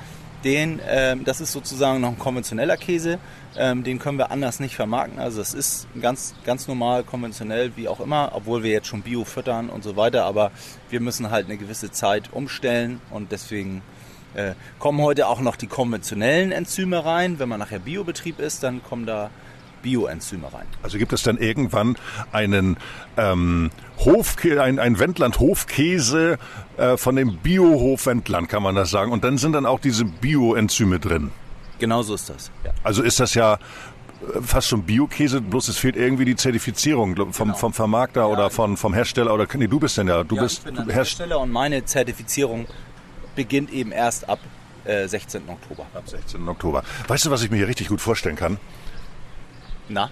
den, 0.43 0.79
ähm, 0.87 1.23
das 1.25 1.41
ist 1.41 1.51
sozusagen 1.51 2.01
noch 2.01 2.09
ein 2.09 2.19
konventioneller 2.19 2.77
Käse. 2.77 3.19
Ähm, 3.57 3.83
den 3.83 3.99
können 3.99 4.17
wir 4.17 4.31
anders 4.31 4.59
nicht 4.59 4.75
vermarkten. 4.75 5.19
Also 5.19 5.41
es 5.41 5.53
ist 5.53 5.87
ganz, 6.01 6.33
ganz 6.45 6.67
normal, 6.67 7.03
konventionell, 7.03 7.71
wie 7.75 7.87
auch 7.87 7.99
immer, 7.99 8.31
obwohl 8.33 8.63
wir 8.63 8.71
jetzt 8.71 8.87
schon 8.87 9.01
Bio 9.01 9.25
füttern 9.25 9.69
und 9.69 9.83
so 9.83 9.95
weiter. 9.95 10.25
Aber 10.25 10.51
wir 10.89 10.99
müssen 10.99 11.31
halt 11.31 11.47
eine 11.47 11.57
gewisse 11.57 11.91
Zeit 11.91 12.31
umstellen 12.31 13.01
und 13.11 13.31
deswegen 13.31 13.81
äh, 14.33 14.53
kommen 14.79 15.01
heute 15.01 15.27
auch 15.27 15.41
noch 15.41 15.55
die 15.55 15.67
konventionellen 15.67 16.51
Enzyme 16.51 17.03
rein. 17.03 17.39
Wenn 17.39 17.49
man 17.49 17.59
nachher 17.59 17.79
Biobetrieb 17.79 18.39
ist, 18.39 18.63
dann 18.63 18.83
kommen 18.83 19.05
da 19.05 19.29
Bioenzyme 19.81 20.51
rein. 20.53 20.65
Also 20.83 20.97
gibt 20.97 21.13
es 21.13 21.23
dann 21.23 21.37
irgendwann 21.37 21.97
einen 22.31 22.77
ähm, 23.17 23.71
Hofkäse, 23.99 24.61
ein, 24.61 24.79
ein 24.79 24.99
Wendland-Hofkäse 24.99 26.37
äh, 26.77 26.97
von 26.97 27.15
dem 27.15 27.37
Biohof 27.37 28.05
Wendland, 28.05 28.49
kann 28.49 28.63
man 28.63 28.75
das 28.75 28.89
sagen. 28.89 29.11
Und 29.11 29.23
dann 29.23 29.37
sind 29.37 29.53
dann 29.53 29.65
auch 29.65 29.79
diese 29.79 30.05
Bioenzyme 30.05 30.99
drin. 30.99 31.31
Genau 31.79 32.01
so 32.01 32.15
ist 32.15 32.29
das. 32.29 32.51
Ja. 32.65 32.71
Also 32.83 33.03
ist 33.03 33.19
das 33.19 33.33
ja 33.33 33.53
äh, 33.53 33.57
fast 34.41 34.67
schon 34.67 34.83
Biokäse, 34.83 35.41
bloß 35.41 35.69
es 35.69 35.77
fehlt 35.77 35.95
irgendwie 35.95 36.25
die 36.25 36.35
Zertifizierung 36.35 37.15
vom, 37.31 37.47
genau. 37.47 37.57
vom 37.57 37.73
Vermarkter 37.73 38.21
ja, 38.21 38.27
oder 38.27 38.49
von, 38.49 38.77
vom 38.77 38.93
Hersteller 38.93 39.33
oder 39.33 39.47
nee, 39.55 39.67
du 39.67 39.79
bist 39.79 39.97
denn 39.97 40.07
ja, 40.07 40.23
du 40.23 40.35
ja, 40.35 40.43
bist 40.43 40.59
ich 40.59 40.63
bin 40.65 40.75
du 40.75 40.91
Hersteller 40.91 41.39
und 41.39 41.51
meine 41.51 41.85
Zertifizierung 41.85 42.67
beginnt 43.39 43.71
eben 43.71 43.93
erst 43.93 44.27
ab 44.27 44.39
äh, 44.83 45.07
16. 45.07 45.47
Oktober. 45.47 45.85
Ab 45.93 46.03
16. 46.05 46.45
Oktober. 46.45 46.83
Weißt 47.07 47.25
du, 47.25 47.31
was 47.31 47.41
ich 47.41 47.49
mir 47.49 47.55
hier 47.55 47.69
richtig 47.69 47.87
gut 47.87 48.01
vorstellen 48.01 48.35
kann? 48.35 48.57
Na? 49.87 50.09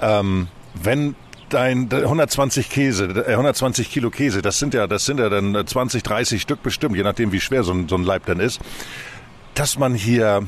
Ähm, 0.00 0.48
wenn 0.74 1.14
dein 1.50 1.88
120 1.92 2.68
Käse, 2.68 3.04
äh, 3.04 3.30
120 3.30 3.88
Kilo 3.92 4.10
Käse, 4.10 4.42
das 4.42 4.58
sind 4.58 4.74
ja, 4.74 4.88
das 4.88 5.04
sind 5.04 5.20
ja 5.20 5.28
dann 5.28 5.64
20, 5.64 6.02
30 6.02 6.42
Stück 6.42 6.64
bestimmt, 6.64 6.96
je 6.96 7.04
nachdem 7.04 7.30
wie 7.30 7.38
schwer 7.40 7.62
so 7.62 7.72
ein, 7.72 7.88
so 7.88 7.94
ein 7.94 8.02
Leib 8.02 8.26
dann 8.26 8.40
ist, 8.40 8.58
dass 9.54 9.78
man 9.78 9.94
hier 9.94 10.44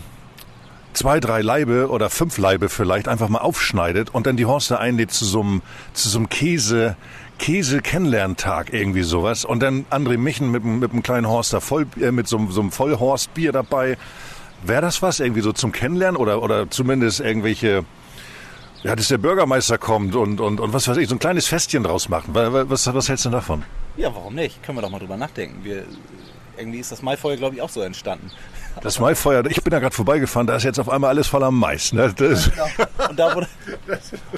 zwei, 0.93 1.21
drei 1.21 1.43
Leibe 1.43 1.91
oder 1.91 2.11
fünf 2.11 2.39
Leibe 2.39 2.69
vielleicht 2.69 3.07
einfach 3.07 3.29
mal 3.29 3.39
aufschneidet 3.39 4.11
und 4.13 4.27
dann 4.27 4.37
die 4.37 4.47
Horste 4.47 4.81
einlädt 4.81 5.13
zu 5.13 5.25
so 5.25 5.43
einem, 5.43 5.63
zu 5.93 6.09
so 6.09 6.19
einem 6.19 6.29
Käse, 6.29 6.97
Käse-Kennenlerntag, 7.41 8.73
irgendwie 8.73 9.03
sowas. 9.03 9.47
Und 9.47 9.61
dann 9.61 9.87
André 9.91 10.19
Michen 10.19 10.51
mit, 10.51 10.63
mit 10.63 10.93
einem 10.93 11.03
kleinen 11.03 11.27
Horster 11.27 11.63
voll, 11.63 11.87
äh, 12.01 12.13
mit 12.13 12.29
so, 12.29 12.47
so 12.51 12.61
einem 12.61 12.71
Vollhorstbier 12.71 13.51
dabei. 13.51 13.97
Wäre 14.63 14.83
das 14.83 15.01
was 15.01 15.21
irgendwie 15.21 15.41
so 15.41 15.53
zum 15.53 15.73
Kennenlernen 15.73 16.21
oder, 16.21 16.43
oder 16.43 16.71
zumindest 16.71 17.21
irgendwelche, 17.21 17.87
ja, 18.83 18.95
dass 18.95 19.09
der 19.09 19.17
Bürgermeister 19.17 19.79
kommt 19.79 20.15
und, 20.15 20.39
und, 20.39 20.61
und 20.61 20.73
was 20.75 20.87
weiß 20.87 20.99
ich, 20.99 21.09
so 21.09 21.15
ein 21.15 21.19
kleines 21.19 21.49
Festchen 21.49 21.83
draus 21.83 22.11
machen. 22.11 22.35
Was, 22.35 22.93
was 22.93 23.09
hältst 23.09 23.25
du 23.25 23.31
davon? 23.31 23.65
Ja, 23.97 24.15
warum 24.15 24.35
nicht? 24.35 24.63
Können 24.63 24.77
wir 24.77 24.83
doch 24.83 24.91
mal 24.91 24.99
drüber 24.99 25.17
nachdenken. 25.17 25.65
Wir, 25.65 25.85
irgendwie 26.59 26.81
ist 26.81 26.93
das 26.93 27.01
Maifeuer, 27.01 27.39
glaube 27.39 27.57
ich, 27.57 27.63
auch 27.63 27.71
so 27.71 27.81
entstanden. 27.81 28.31
Das 28.83 29.01
Maifeuer, 29.01 29.47
ich 29.47 29.63
bin 29.63 29.71
da 29.71 29.79
gerade 29.79 29.95
vorbeigefahren, 29.95 30.47
da 30.47 30.57
ist 30.57 30.65
jetzt 30.65 30.79
auf 30.79 30.91
einmal 30.91 31.09
alles 31.09 31.27
voller 31.27 31.51
Mais. 31.51 31.95
Ne? 31.95 32.03
Ja, 32.03 32.29
genau. 32.29 33.09
und, 33.09 33.19
da, 33.19 33.35
wo, 33.35 33.43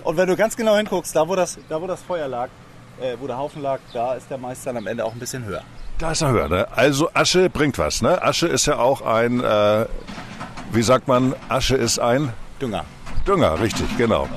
und 0.09 0.17
wenn 0.17 0.29
du 0.29 0.37
ganz 0.37 0.57
genau 0.57 0.77
hinguckst, 0.77 1.17
da 1.17 1.27
wo 1.27 1.35
das, 1.35 1.59
da, 1.69 1.83
wo 1.83 1.89
das 1.89 2.01
Feuer 2.01 2.29
lag, 2.29 2.49
äh, 3.03 3.17
wo 3.21 3.27
der 3.27 3.37
Haufen 3.37 3.63
lag, 3.63 3.81
da 3.93 4.15
ist 4.15 4.31
der 4.31 4.39
Mais 4.39 4.63
dann 4.63 4.77
am 4.77 4.87
Ende 4.87 5.05
auch 5.05 5.13
ein 5.13 5.19
bisschen 5.19 5.45
höher. 5.45 5.63
Da 5.99 6.13
ist 6.13 6.23
er 6.23 6.31
höher, 6.31 6.49
ne? 6.49 6.67
Also 6.75 7.11
Asche 7.15 7.51
bringt 7.51 7.79
was, 7.79 8.03
ne? 8.03 8.23
Asche 8.23 8.47
ist 8.47 8.67
ja 8.67 8.79
auch 8.79 9.03
ein, 9.03 9.41
äh, 9.41 9.87
wie 10.73 10.83
sagt 10.83 11.09
man, 11.09 11.35
Asche 11.49 11.77
ist 11.77 11.99
ein... 11.99 12.33
Dünger. 12.61 12.85
Dünger, 13.27 13.61
richtig, 13.61 13.87
genau. 13.97 14.29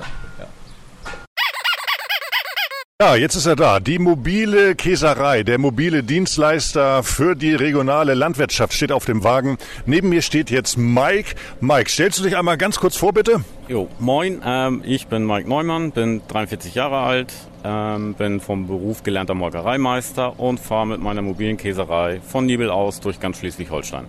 Ja, 3.02 3.18
jetzt 3.18 3.36
ist 3.36 3.46
er 3.46 3.58
da. 3.58 3.82
Die 3.82 4.00
mobile 4.00 4.74
Käserei, 4.74 5.44
der 5.44 5.58
mobile 5.58 6.02
Dienstleister 6.02 7.04
für 7.04 7.36
die 7.36 7.54
regionale 7.54 8.14
Landwirtschaft 8.14 8.72
steht 8.72 8.94
auf 8.94 9.04
dem 9.04 9.26
Wagen. 9.26 9.58
Neben 9.86 10.08
mir 10.08 10.22
steht 10.22 10.50
jetzt 10.50 10.78
Mike. 10.78 11.36
Mike, 11.60 11.90
stellst 11.90 12.20
du 12.20 12.24
dich 12.24 12.38
einmal 12.38 12.58
ganz 12.58 12.80
kurz 12.80 12.96
vor, 12.96 13.12
bitte? 13.12 13.44
Jo, 13.68 13.90
moin, 14.00 14.42
ähm, 14.46 14.82
ich 14.86 15.08
bin 15.08 15.28
Mike 15.28 15.50
Neumann, 15.50 15.92
bin 15.92 16.22
43 16.30 16.74
Jahre 16.74 17.00
alt, 17.00 17.34
ähm, 17.66 18.14
bin 18.14 18.40
vom 18.40 18.66
Beruf 18.66 19.04
gelernter 19.04 19.34
Molkereimeister 19.34 20.40
und 20.40 20.62
fahre 20.62 20.88
mit 20.88 21.02
meiner 21.02 21.22
mobilen 21.22 21.58
Käserei 21.58 22.22
von 22.26 22.46
Nibel 22.46 22.70
aus 22.70 23.02
durch 23.02 23.20
ganz 23.20 23.40
Schleswig-Holstein. 23.40 24.06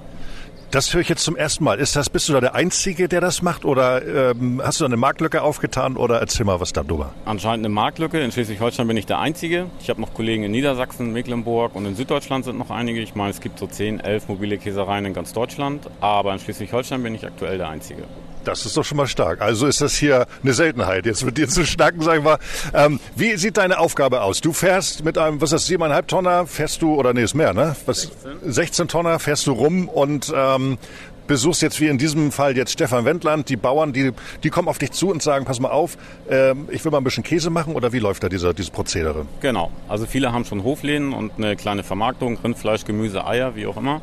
Das 0.77 0.93
höre 0.93 1.01
ich 1.01 1.09
jetzt 1.09 1.25
zum 1.25 1.37
ersten 1.37 1.65
Mal. 1.65 1.79
Ist 1.79 1.97
das, 1.97 2.11
bist 2.11 2.29
du 2.29 2.35
da 2.35 2.41
der 2.43 2.55
Einzige, 2.55 3.09
der 3.09 3.23
das 3.23 3.41
macht 3.41 3.65
oder 3.65 4.33
ähm, 4.33 4.61
hast 4.63 4.79
du 4.79 4.85
da 4.85 4.89
eine 4.89 4.99
Marktlücke 4.99 5.41
aufgetan 5.41 5.97
oder 5.97 6.21
erzähl 6.21 6.45
mal 6.45 6.61
was 6.61 6.75
darüber? 6.75 7.15
Anscheinend 7.25 7.65
eine 7.65 7.73
Marktlücke. 7.73 8.21
In 8.21 8.31
Schleswig-Holstein 8.31 8.87
bin 8.87 8.99
ich 8.99 9.07
der 9.07 9.19
Einzige. 9.19 9.71
Ich 9.81 9.89
habe 9.89 10.03
noch 10.03 10.13
Kollegen 10.13 10.45
in 10.45 10.51
Niedersachsen, 10.51 11.15
Mecklenburg 11.15 11.75
und 11.75 11.87
in 11.87 11.95
Süddeutschland 11.95 12.45
sind 12.45 12.59
noch 12.59 12.69
einige. 12.69 13.01
Ich 13.01 13.15
meine, 13.15 13.31
es 13.31 13.41
gibt 13.41 13.59
so 13.59 13.67
10, 13.67 14.01
11 14.01 14.29
mobile 14.29 14.59
Käsereien 14.59 15.07
in 15.07 15.15
ganz 15.15 15.33
Deutschland, 15.33 15.89
aber 16.03 16.35
in 16.35 16.41
Schleswig-Holstein 16.41 17.03
bin 17.03 17.15
ich 17.15 17.25
aktuell 17.25 17.57
der 17.57 17.71
Einzige. 17.71 18.03
Das 18.47 18.65
ist 18.65 18.77
doch 18.77 18.85
schon 18.85 18.97
mal 18.97 19.09
stark. 19.09 19.41
Also 19.41 19.67
ist 19.67 19.81
das 19.81 19.97
hier 19.97 20.27
eine 20.43 20.53
Seltenheit, 20.53 21.05
jetzt 21.05 21.25
mit 21.25 21.37
dir 21.37 21.49
zu 21.49 21.67
schnacken, 21.67 22.01
sagen 22.03 22.25
wir. 22.25 22.39
Ähm, 22.75 23.01
wie 23.17 23.37
sieht 23.37 23.57
deine 23.57 23.79
Aufgabe 23.79 24.23
aus? 24.23 24.41
Du 24.41 24.53
fährst 24.53 25.05
mit 25.05 25.19
einem, 25.19 25.41
was 25.41 25.53
ist 25.53 25.69
das, 25.69 25.79
7,5 25.79 26.07
Tonner, 26.07 26.47
fährst 26.47 26.81
du, 26.81 26.95
oder 26.95 27.13
nee, 27.13 27.23
ist 27.23 27.35
mehr, 27.35 27.53
ne? 27.53 27.75
Was, 27.87 28.03
16. 28.45 28.53
16 28.53 28.89
Tonner 28.89 29.19
fährst 29.19 29.47
du 29.47 29.53
rum 29.53 29.89
und 29.89 30.33
ähm, 30.35 30.79
besuchst 31.27 31.63
jetzt 31.63 31.81
wie 31.81 31.89
in 31.89 31.99
diesem 31.99 32.31
Fall 32.31 32.57
jetzt 32.57 32.73
Stefan 32.73 33.05
Wendland, 33.05 33.49
die 33.49 33.57
Bauern, 33.57 33.93
die, 33.93 34.13
die 34.43 34.51
kommen 34.51 34.69
auf 34.69 34.79
dich 34.79 34.93
zu 34.93 35.11
und 35.11 35.23
sagen, 35.23 35.45
pass 35.45 35.61
mal 35.61 35.71
auf, 35.71 35.97
ähm, 36.31 36.69
ich 36.71 36.85
will 36.85 36.93
mal 36.93 36.99
ein 36.99 37.05
bisschen 37.05 37.25
Käse 37.25 37.51
machen 37.51 37.75
oder 37.75 37.93
wie 37.93 37.99
läuft 37.99 38.23
da 38.23 38.29
dieser, 38.29 38.55
dieses 38.55 38.71
Prozedere? 38.71 39.27
Genau, 39.41 39.71
also 39.89 40.07
viele 40.07 40.33
haben 40.33 40.45
schon 40.45 40.63
Hofläden 40.63 41.13
und 41.13 41.33
eine 41.37 41.57
kleine 41.57 41.83
Vermarktung, 41.83 42.39
Rindfleisch, 42.43 42.85
Gemüse, 42.85 43.27
Eier, 43.27 43.57
wie 43.57 43.67
auch 43.67 43.77
immer 43.77 44.03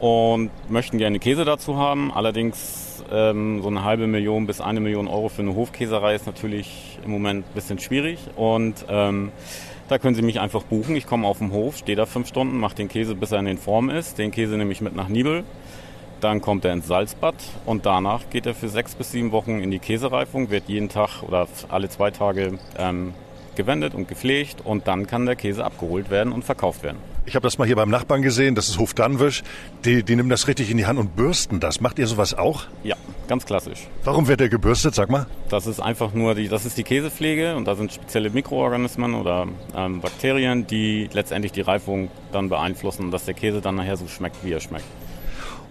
und 0.00 0.50
möchten 0.68 0.98
gerne 0.98 1.18
Käse 1.18 1.44
dazu 1.44 1.76
haben. 1.76 2.12
Allerdings 2.12 3.04
ähm, 3.10 3.62
so 3.62 3.68
eine 3.68 3.84
halbe 3.84 4.06
Million 4.06 4.46
bis 4.46 4.60
eine 4.60 4.80
Million 4.80 5.08
Euro 5.08 5.28
für 5.28 5.42
eine 5.42 5.54
Hofkäserei 5.54 6.14
ist 6.14 6.26
natürlich 6.26 6.98
im 7.04 7.10
Moment 7.10 7.46
ein 7.46 7.54
bisschen 7.54 7.78
schwierig 7.78 8.18
und 8.36 8.84
ähm, 8.88 9.32
da 9.88 9.98
können 9.98 10.16
Sie 10.16 10.22
mich 10.22 10.40
einfach 10.40 10.64
buchen. 10.64 10.96
Ich 10.96 11.06
komme 11.06 11.28
auf 11.28 11.38
den 11.38 11.52
Hof, 11.52 11.76
stehe 11.76 11.96
da 11.96 12.06
fünf 12.06 12.26
Stunden, 12.26 12.58
mache 12.58 12.74
den 12.74 12.88
Käse, 12.88 13.14
bis 13.14 13.30
er 13.30 13.38
in 13.38 13.44
den 13.44 13.58
Form 13.58 13.88
ist. 13.88 14.18
Den 14.18 14.32
Käse 14.32 14.56
nehme 14.56 14.72
ich 14.72 14.80
mit 14.80 14.96
nach 14.96 15.08
Nibel. 15.08 15.44
Dann 16.20 16.40
kommt 16.40 16.64
er 16.64 16.72
ins 16.72 16.88
Salzbad 16.88 17.36
und 17.66 17.86
danach 17.86 18.22
geht 18.30 18.46
er 18.46 18.54
für 18.54 18.68
sechs 18.68 18.94
bis 18.94 19.12
sieben 19.12 19.32
Wochen 19.32 19.60
in 19.60 19.70
die 19.70 19.78
Käsereifung, 19.78 20.50
wird 20.50 20.64
jeden 20.66 20.88
Tag 20.88 21.22
oder 21.22 21.46
alle 21.68 21.88
zwei 21.88 22.10
Tage 22.10 22.58
ähm, 22.78 23.12
gewendet 23.54 23.94
und 23.94 24.08
gepflegt 24.08 24.62
und 24.64 24.88
dann 24.88 25.06
kann 25.06 25.26
der 25.26 25.36
Käse 25.36 25.64
abgeholt 25.64 26.10
werden 26.10 26.32
und 26.32 26.42
verkauft 26.42 26.82
werden. 26.82 27.15
Ich 27.28 27.34
habe 27.34 27.42
das 27.42 27.58
mal 27.58 27.66
hier 27.66 27.74
beim 27.74 27.90
Nachbarn 27.90 28.22
gesehen, 28.22 28.54
das 28.54 28.68
ist 28.68 28.78
Hof 28.78 28.94
Danwisch. 28.94 29.42
Die, 29.84 30.04
die 30.04 30.14
nehmen 30.14 30.28
das 30.28 30.46
richtig 30.46 30.70
in 30.70 30.76
die 30.76 30.86
Hand 30.86 30.96
und 31.00 31.16
bürsten 31.16 31.58
das. 31.58 31.80
Macht 31.80 31.98
ihr 31.98 32.06
sowas 32.06 32.34
auch? 32.34 32.66
Ja, 32.84 32.94
ganz 33.26 33.44
klassisch. 33.44 33.88
Warum 34.04 34.28
wird 34.28 34.38
der 34.38 34.48
gebürstet, 34.48 34.94
sag 34.94 35.10
mal? 35.10 35.26
Das 35.48 35.66
ist 35.66 35.80
einfach 35.80 36.14
nur 36.14 36.36
die, 36.36 36.46
das 36.46 36.64
ist 36.64 36.78
die 36.78 36.84
Käsepflege 36.84 37.56
und 37.56 37.64
da 37.64 37.74
sind 37.74 37.92
spezielle 37.92 38.30
Mikroorganismen 38.30 39.14
oder 39.14 39.48
ähm, 39.74 40.00
Bakterien, 40.00 40.68
die 40.68 41.10
letztendlich 41.12 41.50
die 41.50 41.62
Reifung 41.62 42.10
dann 42.30 42.48
beeinflussen, 42.48 43.10
dass 43.10 43.24
der 43.24 43.34
Käse 43.34 43.60
dann 43.60 43.74
nachher 43.74 43.96
so 43.96 44.06
schmeckt, 44.06 44.36
wie 44.44 44.52
er 44.52 44.60
schmeckt. 44.60 44.86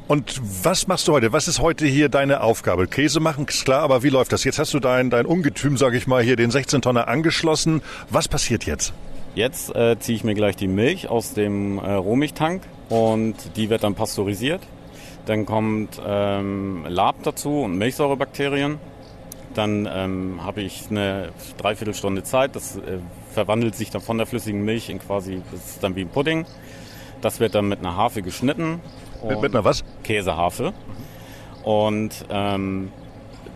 Und 0.08 0.40
was 0.64 0.88
machst 0.88 1.08
du 1.08 1.14
heute? 1.14 1.32
Was 1.32 1.48
ist 1.48 1.60
heute 1.60 1.86
hier 1.86 2.10
deine 2.10 2.42
Aufgabe? 2.42 2.86
Käse 2.88 3.22
machen, 3.22 3.46
ist 3.48 3.64
klar, 3.64 3.82
aber 3.82 4.04
wie 4.04 4.10
läuft 4.10 4.34
das? 4.34 4.44
Jetzt 4.44 4.60
hast 4.60 4.74
du 4.74 4.82
dein, 4.82 5.10
dein 5.10 5.26
Ungetüm, 5.26 5.78
sag 5.78 5.94
ich 5.94 6.06
mal, 6.06 6.22
hier 6.22 6.36
den 6.36 6.52
16-Tonner 6.52 7.08
angeschlossen. 7.08 7.82
Was 8.10 8.28
passiert 8.28 8.66
jetzt? 8.66 8.94
Jetzt 9.36 9.76
äh, 9.76 10.00
ziehe 10.00 10.16
ich 10.16 10.24
mir 10.24 10.34
gleich 10.34 10.56
die 10.56 10.70
Milch 10.70 11.10
aus 11.10 11.34
dem 11.34 11.78
äh, 11.78 11.92
Rohmilchtank 11.92 12.64
und 12.88 13.36
die 13.58 13.70
wird 13.70 13.84
dann 13.84 13.94
pasteurisiert. 13.94 14.62
Dann 15.26 15.46
kommt 15.46 16.02
ähm, 16.06 16.86
Lab 16.88 17.18
dazu 17.24 17.62
und 17.64 17.78
Milchsäurebakterien. 17.78 18.80
Dann 19.54 19.90
ähm, 19.92 20.40
habe 20.42 20.62
ich 20.62 20.86
eine 20.90 21.30
Dreiviertelstunde 21.58 22.24
Zeit. 22.24 22.56
Das 22.56 22.78
äh, 22.78 23.00
verwandelt 23.34 23.76
sich 23.76 23.90
dann 23.90 24.02
von 24.02 24.18
der 24.18 24.26
flüssigen 24.26 24.64
Milch 24.64 24.90
in 24.90 25.00
quasi, 25.00 25.42
das 25.52 25.72
ist 25.72 25.84
dann 25.84 25.98
wie 25.98 26.02
ein 26.02 26.10
Pudding. 26.10 26.46
Das 27.20 27.42
wird 27.42 27.56
dann 27.56 27.68
mit 27.68 27.80
einer 27.80 27.98
Harfe 27.98 28.22
geschnitten. 28.22 28.80
Mit, 29.28 29.42
mit 29.42 29.54
einer 29.54 29.66
was? 29.66 29.84
Käseharfe. 30.04 30.72
Und 31.64 32.26
ähm, 32.30 32.92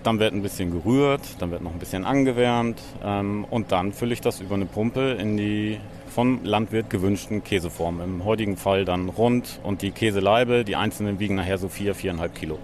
dann 0.10 0.18
wird 0.18 0.34
ein 0.34 0.42
bisschen 0.42 0.72
gerührt, 0.72 1.22
dann 1.38 1.52
wird 1.52 1.62
noch 1.62 1.72
ein 1.72 1.78
bisschen 1.78 2.04
angewärmt 2.04 2.82
ähm, 3.04 3.46
und 3.48 3.72
dann 3.72 3.94
fülle 3.94 4.14
ich 4.14 4.22
das 4.22 4.42
über 4.42 4.56
eine 4.56 4.66
Pumpe 4.66 5.12
in 5.12 5.38
die 5.38 5.80
vom 6.10 6.44
Landwirt 6.44 6.90
gewünschten 6.90 7.44
Käseform. 7.44 8.02
Im 8.02 8.26
heutigen 8.26 8.58
Fall 8.58 8.86
dann 8.86 9.10
rund 9.10 9.60
und 9.62 9.84
die 9.84 9.92
Käseleibe, 9.92 10.64
die 10.66 10.76
einzelnen 10.76 11.20
wiegen 11.20 11.36
nachher 11.36 11.60
so 11.60 11.70
vier, 11.70 11.94
viereinhalb 11.94 12.34
Kilo. 12.34 12.58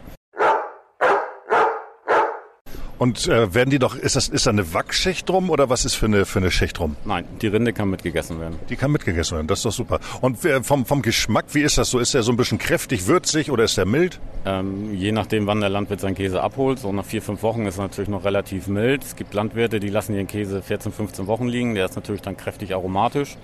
Und 2.97 3.27
äh, 3.27 3.53
werden 3.53 3.69
die 3.69 3.79
doch, 3.79 3.95
ist 3.95 4.15
das 4.15 4.29
ist 4.29 4.45
da 4.45 4.51
eine 4.51 4.73
Wachschicht 4.73 5.27
drum 5.27 5.49
oder 5.49 5.69
was 5.69 5.83
ist 5.83 5.95
für 5.95 6.05
eine 6.05 6.25
für 6.25 6.39
eine 6.39 6.51
Schicht 6.51 6.79
drum? 6.79 6.95
Nein, 7.03 7.25
die 7.41 7.47
Rinde 7.47 7.73
kann 7.73 7.89
mitgegessen 7.89 8.39
werden. 8.39 8.57
Die 8.69 8.75
kann 8.75 8.91
mitgegessen 8.91 9.35
werden, 9.35 9.47
das 9.47 9.59
ist 9.59 9.65
doch 9.65 9.71
super. 9.71 9.99
Und 10.21 10.43
äh, 10.45 10.63
vom, 10.63 10.85
vom 10.85 11.01
Geschmack, 11.01 11.45
wie 11.51 11.61
ist 11.61 11.77
das 11.77 11.89
so? 11.89 11.99
Ist 11.99 12.13
der 12.13 12.23
so 12.23 12.31
ein 12.31 12.37
bisschen 12.37 12.57
kräftig, 12.57 13.07
würzig 13.07 13.51
oder 13.51 13.65
ist 13.65 13.77
der 13.77 13.85
mild? 13.85 14.19
Ähm, 14.45 14.93
je 14.93 15.11
nachdem, 15.11 15.45
wann 15.47 15.59
der 15.59 15.69
Landwirt 15.69 15.99
seinen 15.99 16.15
Käse 16.15 16.41
abholt. 16.41 16.79
So 16.79 16.91
nach 16.93 17.05
vier, 17.05 17.21
fünf 17.21 17.43
Wochen 17.43 17.65
ist 17.65 17.77
er 17.77 17.83
natürlich 17.83 18.09
noch 18.09 18.23
relativ 18.23 18.67
mild. 18.67 19.03
Es 19.03 19.15
gibt 19.15 19.33
Landwirte, 19.33 19.79
die 19.79 19.89
lassen 19.89 20.15
ihren 20.15 20.27
Käse 20.27 20.61
14, 20.61 20.91
15 20.91 21.27
Wochen 21.27 21.47
liegen. 21.47 21.75
Der 21.75 21.85
ist 21.85 21.95
natürlich 21.95 22.21
dann 22.21 22.37
kräftig 22.37 22.73
aromatisch. 22.73 23.37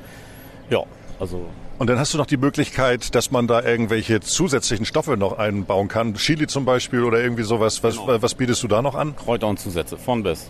Ja, 0.70 0.84
also 1.22 1.46
und 1.78 1.88
dann 1.88 1.98
hast 1.98 2.13
du 2.13 2.18
noch 2.18 2.25
die 2.25 2.38
Möglichkeit, 2.38 3.16
dass 3.16 3.32
man 3.32 3.48
da 3.48 3.63
irgendwelche 3.63 4.20
zusätzlichen 4.20 4.86
Stoffe 4.86 5.18
noch 5.18 5.38
einbauen 5.38 5.88
kann. 5.88 6.13
Chili 6.16 6.48
zum 6.48 6.66
Beispiel 6.66 7.04
oder 7.04 7.22
irgendwie 7.22 7.44
sowas. 7.44 7.84
Was, 7.84 7.98
genau. 7.98 8.22
was 8.22 8.36
bietest 8.36 8.62
du 8.62 8.68
da 8.68 8.82
noch 8.82 8.96
an? 8.96 9.16
Kräuter 9.16 9.48
und 9.48 9.60
Zusätze, 9.60 9.98
von 9.98 10.22
bis. 10.22 10.50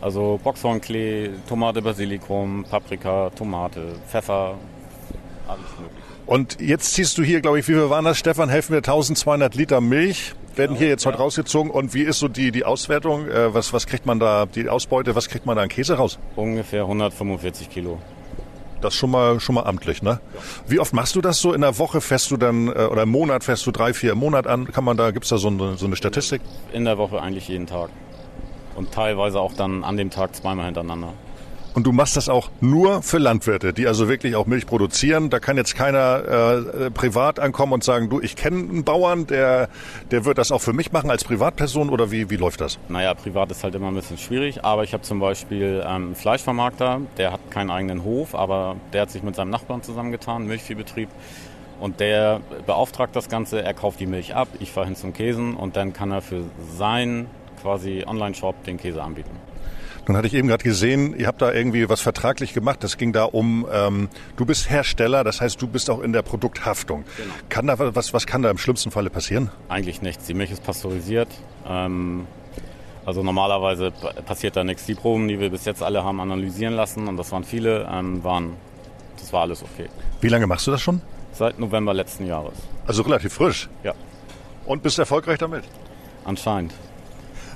Also 0.00 0.40
Boxhornklee, 0.42 1.30
Tomate, 1.48 1.82
Basilikum, 1.82 2.64
Paprika, 2.68 3.30
Tomate, 3.30 3.94
Pfeffer, 4.08 4.54
alles 5.46 5.66
mögliche. 5.80 6.02
Und 6.26 6.60
jetzt 6.60 6.94
ziehst 6.94 7.16
du 7.18 7.22
hier, 7.22 7.40
glaube 7.40 7.60
ich, 7.60 7.68
wie 7.68 7.74
viel 7.74 7.90
waren 7.90 8.04
das, 8.04 8.18
Stefan? 8.18 8.48
Helfen 8.48 8.72
wir 8.72 8.78
1200 8.78 9.54
Liter 9.54 9.80
Milch 9.80 10.34
werden 10.56 10.76
hier 10.76 10.88
jetzt 10.88 11.06
heute 11.06 11.18
rausgezogen. 11.18 11.70
Und 11.70 11.94
wie 11.94 12.02
ist 12.02 12.18
so 12.18 12.28
die, 12.28 12.50
die 12.50 12.64
Auswertung? 12.64 13.28
Äh, 13.28 13.54
was, 13.54 13.72
was 13.72 13.86
kriegt 13.86 14.06
man 14.06 14.18
da, 14.18 14.46
die 14.46 14.68
Ausbeute, 14.68 15.14
was 15.14 15.28
kriegt 15.28 15.46
man 15.46 15.56
da 15.56 15.62
an 15.62 15.68
Käse 15.68 15.94
raus? 15.94 16.18
Ungefähr 16.34 16.82
145 16.82 17.70
Kilo. 17.70 17.98
Das 18.80 18.94
schon 18.94 19.10
mal, 19.10 19.40
schon 19.40 19.54
mal 19.54 19.62
amtlich, 19.64 20.02
ne? 20.02 20.20
Ja. 20.34 20.40
Wie 20.66 20.80
oft 20.80 20.92
machst 20.92 21.16
du 21.16 21.20
das 21.20 21.40
so? 21.40 21.52
In 21.52 21.62
der 21.62 21.78
Woche 21.78 22.00
fährst 22.00 22.30
du 22.30 22.36
dann, 22.36 22.68
äh, 22.68 22.86
oder 22.90 23.02
im 23.02 23.10
Monat 23.10 23.44
fährst 23.44 23.66
du 23.66 23.70
drei, 23.70 23.94
vier 23.94 24.12
im 24.12 24.18
Monat 24.18 24.46
an? 24.46 24.70
Kann 24.70 24.84
man 24.84 24.96
da, 24.96 25.10
gibt's 25.10 25.30
da 25.30 25.38
so 25.38 25.48
eine, 25.48 25.76
so 25.76 25.86
eine 25.86 25.96
Statistik? 25.96 26.42
In 26.72 26.84
der 26.84 26.98
Woche 26.98 27.20
eigentlich 27.20 27.48
jeden 27.48 27.66
Tag. 27.66 27.90
Und 28.74 28.92
teilweise 28.92 29.40
auch 29.40 29.54
dann 29.54 29.84
an 29.84 29.96
dem 29.96 30.10
Tag 30.10 30.36
zweimal 30.36 30.66
hintereinander. 30.66 31.14
Und 31.76 31.86
du 31.86 31.92
machst 31.92 32.16
das 32.16 32.30
auch 32.30 32.48
nur 32.62 33.02
für 33.02 33.18
Landwirte, 33.18 33.74
die 33.74 33.86
also 33.86 34.08
wirklich 34.08 34.34
auch 34.34 34.46
Milch 34.46 34.64
produzieren. 34.64 35.28
Da 35.28 35.40
kann 35.40 35.58
jetzt 35.58 35.76
keiner 35.76 36.86
äh, 36.86 36.90
privat 36.90 37.38
ankommen 37.38 37.74
und 37.74 37.84
sagen, 37.84 38.08
du, 38.08 38.18
ich 38.18 38.34
kenne 38.34 38.60
einen 38.60 38.84
Bauern, 38.84 39.26
der, 39.26 39.68
der 40.10 40.24
wird 40.24 40.38
das 40.38 40.52
auch 40.52 40.62
für 40.62 40.72
mich 40.72 40.92
machen 40.92 41.10
als 41.10 41.22
Privatperson 41.24 41.90
oder 41.90 42.10
wie, 42.10 42.30
wie 42.30 42.36
läuft 42.36 42.62
das? 42.62 42.78
Naja, 42.88 43.12
privat 43.12 43.50
ist 43.50 43.62
halt 43.62 43.74
immer 43.74 43.88
ein 43.88 43.94
bisschen 43.94 44.16
schwierig, 44.16 44.64
aber 44.64 44.84
ich 44.84 44.94
habe 44.94 45.02
zum 45.02 45.20
Beispiel 45.20 45.82
ähm, 45.84 45.90
einen 45.90 46.14
Fleischvermarkter, 46.14 47.02
der 47.18 47.32
hat 47.32 47.50
keinen 47.50 47.70
eigenen 47.70 48.04
Hof, 48.04 48.34
aber 48.34 48.76
der 48.94 49.02
hat 49.02 49.10
sich 49.10 49.22
mit 49.22 49.36
seinem 49.36 49.50
Nachbarn 49.50 49.82
zusammengetan, 49.82 50.46
Milchviehbetrieb. 50.46 51.10
Und 51.78 52.00
der 52.00 52.40
beauftragt 52.64 53.14
das 53.14 53.28
Ganze, 53.28 53.62
er 53.62 53.74
kauft 53.74 54.00
die 54.00 54.06
Milch 54.06 54.34
ab, 54.34 54.48
ich 54.60 54.72
fahre 54.72 54.86
hin 54.86 54.96
zum 54.96 55.12
Käsen 55.12 55.54
und 55.54 55.76
dann 55.76 55.92
kann 55.92 56.10
er 56.10 56.22
für 56.22 56.40
seinen 56.78 57.26
quasi 57.60 58.02
Online-Shop 58.06 58.64
den 58.64 58.78
Käse 58.78 59.02
anbieten. 59.02 59.45
Nun 60.06 60.16
hatte 60.16 60.28
ich 60.28 60.34
eben 60.34 60.46
gerade 60.46 60.62
gesehen, 60.62 61.18
ihr 61.18 61.26
habt 61.26 61.42
da 61.42 61.52
irgendwie 61.52 61.88
was 61.88 62.00
vertraglich 62.00 62.54
gemacht. 62.54 62.84
Das 62.84 62.96
ging 62.96 63.12
da 63.12 63.24
um, 63.24 63.66
ähm, 63.72 64.08
du 64.36 64.46
bist 64.46 64.70
Hersteller, 64.70 65.24
das 65.24 65.40
heißt, 65.40 65.60
du 65.60 65.66
bist 65.66 65.90
auch 65.90 66.00
in 66.00 66.12
der 66.12 66.22
Produkthaftung. 66.22 67.04
Genau. 67.16 67.34
Kann 67.48 67.66
da 67.66 67.76
was, 67.78 68.12
was 68.14 68.26
kann 68.26 68.42
da 68.42 68.50
im 68.50 68.58
schlimmsten 68.58 68.92
Falle 68.92 69.10
passieren? 69.10 69.50
Eigentlich 69.68 70.02
nichts. 70.02 70.26
Die 70.26 70.34
Milch 70.34 70.52
ist 70.52 70.62
pasteurisiert. 70.62 71.28
Ähm, 71.68 72.28
also 73.04 73.24
normalerweise 73.24 73.90
passiert 74.24 74.56
da 74.56 74.62
nichts. 74.62 74.86
Die 74.86 74.94
Proben, 74.94 75.26
die 75.26 75.40
wir 75.40 75.50
bis 75.50 75.64
jetzt 75.64 75.82
alle 75.82 76.04
haben 76.04 76.20
analysieren 76.20 76.74
lassen, 76.74 77.08
und 77.08 77.16
das 77.16 77.32
waren 77.32 77.42
viele, 77.42 77.88
ähm, 77.90 78.22
waren, 78.22 78.52
das 79.18 79.32
war 79.32 79.42
alles 79.42 79.62
okay. 79.62 79.88
Wie 80.20 80.28
lange 80.28 80.46
machst 80.46 80.68
du 80.68 80.70
das 80.70 80.82
schon? 80.82 81.00
Seit 81.32 81.58
November 81.58 81.92
letzten 81.92 82.26
Jahres. 82.26 82.54
Also 82.86 83.02
relativ 83.02 83.32
frisch? 83.32 83.68
Ja. 83.82 83.92
Und 84.66 84.82
bist 84.84 84.98
erfolgreich 84.98 85.38
damit? 85.38 85.64
Anscheinend. 86.24 86.72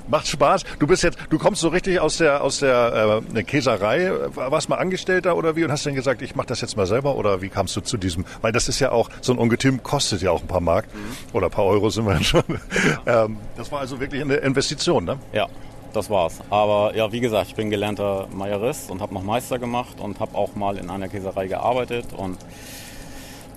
Macht 0.07 0.27
Spaß. 0.27 0.63
Du 0.79 0.87
bist 0.87 1.03
jetzt, 1.03 1.17
du 1.29 1.37
kommst 1.37 1.61
so 1.61 1.69
richtig 1.69 1.99
aus 1.99 2.17
der 2.17 2.43
aus 2.43 2.59
der 2.59 3.21
äh, 3.33 3.43
Käserei. 3.43 4.11
Warst 4.35 4.69
mal 4.69 4.77
Angestellter 4.77 5.35
oder 5.35 5.55
wie 5.55 5.63
und 5.63 5.71
hast 5.71 5.85
dann 5.85 5.95
gesagt, 5.95 6.21
ich 6.21 6.35
mache 6.35 6.47
das 6.47 6.61
jetzt 6.61 6.77
mal 6.77 6.87
selber 6.87 7.15
oder 7.15 7.41
wie 7.41 7.49
kamst 7.49 7.75
du 7.75 7.81
zu 7.81 7.97
diesem? 7.97 8.25
Weil 8.41 8.51
das 8.51 8.67
ist 8.67 8.79
ja 8.79 8.91
auch 8.91 9.09
so 9.21 9.33
ein 9.33 9.37
Ungetüm 9.37 9.83
kostet 9.83 10.21
ja 10.21 10.31
auch 10.31 10.41
ein 10.41 10.47
paar 10.47 10.61
Mark 10.61 10.85
mhm. 10.93 11.35
oder 11.35 11.47
ein 11.47 11.51
paar 11.51 11.65
Euro 11.65 11.89
sind 11.89 12.05
wir 12.05 12.13
dann 12.13 12.23
schon. 12.23 12.43
ähm, 13.05 13.37
das 13.57 13.71
war 13.71 13.79
also 13.79 13.99
wirklich 13.99 14.21
eine 14.21 14.35
Investition, 14.35 15.05
ne? 15.05 15.17
Ja. 15.33 15.47
das 15.93 16.09
war's. 16.09 16.39
Aber 16.49 16.95
ja, 16.95 17.11
wie 17.11 17.19
gesagt, 17.19 17.47
ich 17.49 17.55
bin 17.55 17.69
gelernter 17.69 18.27
Meierist 18.31 18.89
und 18.89 19.01
habe 19.01 19.13
noch 19.13 19.23
Meister 19.23 19.59
gemacht 19.59 19.99
und 19.99 20.19
habe 20.19 20.37
auch 20.37 20.55
mal 20.55 20.77
in 20.77 20.89
einer 20.89 21.09
Käserei 21.09 21.47
gearbeitet 21.47 22.07
und 22.15 22.37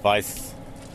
weiß 0.03 0.55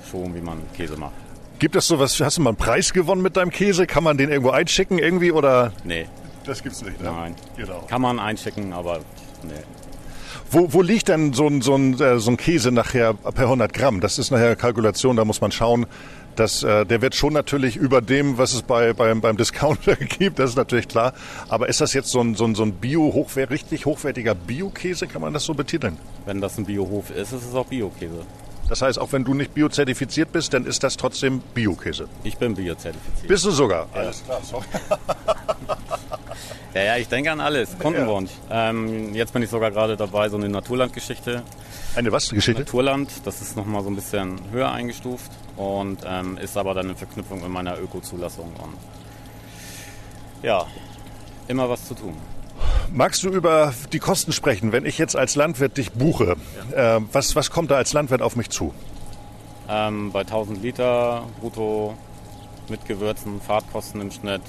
schon, 0.09 0.35
wie 0.35 0.41
man 0.41 0.61
Käse 0.75 0.97
macht. 0.97 1.28
Gibt 1.59 1.75
es 1.75 1.87
sowas, 1.87 2.19
hast 2.21 2.37
du 2.37 2.41
mal 2.41 2.51
einen 2.51 2.57
Preis 2.57 2.93
gewonnen 2.93 3.21
mit 3.21 3.35
deinem 3.37 3.51
Käse? 3.51 3.85
Kann 3.85 4.03
man 4.03 4.17
den 4.17 4.29
irgendwo 4.29 4.51
einschicken 4.51 4.97
irgendwie 4.97 5.31
oder? 5.31 5.73
Nee, 5.83 6.07
Das 6.45 6.63
gibt's 6.63 6.81
nicht, 6.81 7.01
ne? 7.01 7.11
nein. 7.11 7.35
Genau. 7.57 7.81
Kann 7.89 8.01
man 8.01 8.17
einschicken, 8.19 8.71
aber 8.73 8.99
nee. 9.43 9.51
Wo, 10.51 10.71
wo 10.73 10.81
liegt 10.81 11.09
denn 11.09 11.33
so 11.33 11.47
ein, 11.47 11.61
so, 11.61 11.75
ein, 11.75 11.99
äh, 11.99 12.17
so 12.19 12.31
ein 12.31 12.37
Käse 12.37 12.71
nachher 12.71 13.13
per 13.13 13.43
100 13.43 13.71
Gramm? 13.73 13.99
Das 13.99 14.17
ist 14.17 14.31
nachher 14.31 14.55
Kalkulation, 14.55 15.15
da 15.15 15.25
muss 15.25 15.41
man 15.41 15.51
schauen. 15.51 15.85
dass 16.35 16.63
äh, 16.63 16.85
der 16.85 17.01
wird 17.01 17.13
schon 17.15 17.33
natürlich 17.33 17.75
über 17.75 18.01
dem, 18.01 18.37
was 18.37 18.53
es 18.53 18.61
bei, 18.61 18.93
beim, 18.93 19.19
beim 19.19 19.35
Discounter 19.35 19.95
gibt, 20.17 20.39
das 20.39 20.51
ist 20.51 20.55
natürlich 20.55 20.87
klar. 20.87 21.13
Aber 21.49 21.67
ist 21.67 21.81
das 21.81 21.93
jetzt 21.93 22.09
so 22.09 22.21
ein, 22.21 22.35
so 22.35 22.45
ein, 22.45 22.55
so 22.55 22.63
ein 22.63 22.71
Bio, 22.71 23.11
hochwer 23.13 23.49
richtig 23.49 23.85
hochwertiger 23.85 24.33
Bio-Käse, 24.33 25.07
kann 25.07 25.21
man 25.21 25.33
das 25.33 25.43
so 25.43 25.53
betiteln? 25.53 25.97
Wenn 26.25 26.39
das 26.39 26.57
ein 26.57 26.65
Biohof 26.65 27.11
ist, 27.11 27.33
ist 27.33 27.45
es 27.49 27.53
auch 27.53 27.65
Bio-Käse. 27.65 28.21
Das 28.69 28.81
heißt, 28.83 28.99
auch 28.99 29.11
wenn 29.11 29.23
du 29.23 29.33
nicht 29.33 29.53
biozertifiziert 29.53 30.31
bist, 30.31 30.53
dann 30.53 30.65
ist 30.65 30.83
das 30.83 30.95
trotzdem 30.95 31.41
Bio-Käse. 31.55 32.07
Ich 32.23 32.37
bin 32.37 32.55
biozertifiziert. 32.55 33.27
Bist 33.27 33.43
du 33.45 33.51
sogar? 33.51 33.87
Alles 33.93 34.23
klar, 34.23 34.39
sorry. 34.43 34.65
Ja, 36.73 36.83
ja, 36.83 36.97
ich 36.97 37.07
denke 37.07 37.31
an 37.31 37.41
alles. 37.41 37.77
Kundenwunsch. 37.79 38.29
Ähm, 38.51 39.15
jetzt 39.15 39.33
bin 39.33 39.41
ich 39.41 39.49
sogar 39.49 39.71
gerade 39.71 39.97
dabei, 39.97 40.29
so 40.29 40.37
eine 40.37 40.49
Naturlandgeschichte. 40.49 41.41
Eine 41.95 42.11
was? 42.11 42.29
Geschichte? 42.29 42.61
Naturland, 42.61 43.09
das 43.25 43.41
ist 43.41 43.57
nochmal 43.57 43.81
so 43.83 43.89
ein 43.89 43.95
bisschen 43.95 44.39
höher 44.51 44.71
eingestuft 44.71 45.31
und 45.57 46.01
ähm, 46.05 46.37
ist 46.37 46.55
aber 46.57 46.75
dann 46.75 46.89
in 46.89 46.95
Verknüpfung 46.95 47.41
mit 47.41 47.49
meiner 47.49 47.79
Öko-Zulassung. 47.79 48.53
Und 48.53 48.77
ja, 50.43 50.67
immer 51.47 51.67
was 51.67 51.87
zu 51.87 51.95
tun. 51.95 52.15
Magst 52.91 53.23
du 53.23 53.29
über 53.29 53.73
die 53.93 53.99
Kosten 53.99 54.31
sprechen, 54.31 54.71
wenn 54.71 54.85
ich 54.85 54.97
jetzt 54.97 55.15
als 55.15 55.35
Landwirt 55.35 55.77
dich 55.77 55.91
buche? 55.91 56.35
Äh, 56.75 56.99
was, 57.11 57.35
was 57.35 57.51
kommt 57.51 57.69
da 57.69 57.75
als 57.75 57.93
Landwirt 57.93 58.21
auf 58.21 58.35
mich 58.35 58.49
zu? 58.49 58.73
Ähm, 59.69 60.11
bei 60.11 60.21
1000 60.21 60.61
Liter 60.63 61.23
brutto 61.39 61.95
mit 62.67 62.85
Gewürzen, 62.85 63.41
Fahrtkosten 63.41 64.01
im 64.01 64.11
Schnitt 64.11 64.41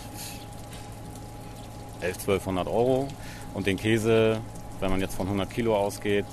11, 2.00 2.16
1200 2.16 2.66
Euro. 2.66 3.08
Und 3.52 3.66
den 3.66 3.76
Käse, 3.76 4.40
wenn 4.80 4.90
man 4.90 5.00
jetzt 5.00 5.16
von 5.16 5.26
100 5.26 5.50
Kilo 5.50 5.76
ausgeht, 5.76 6.24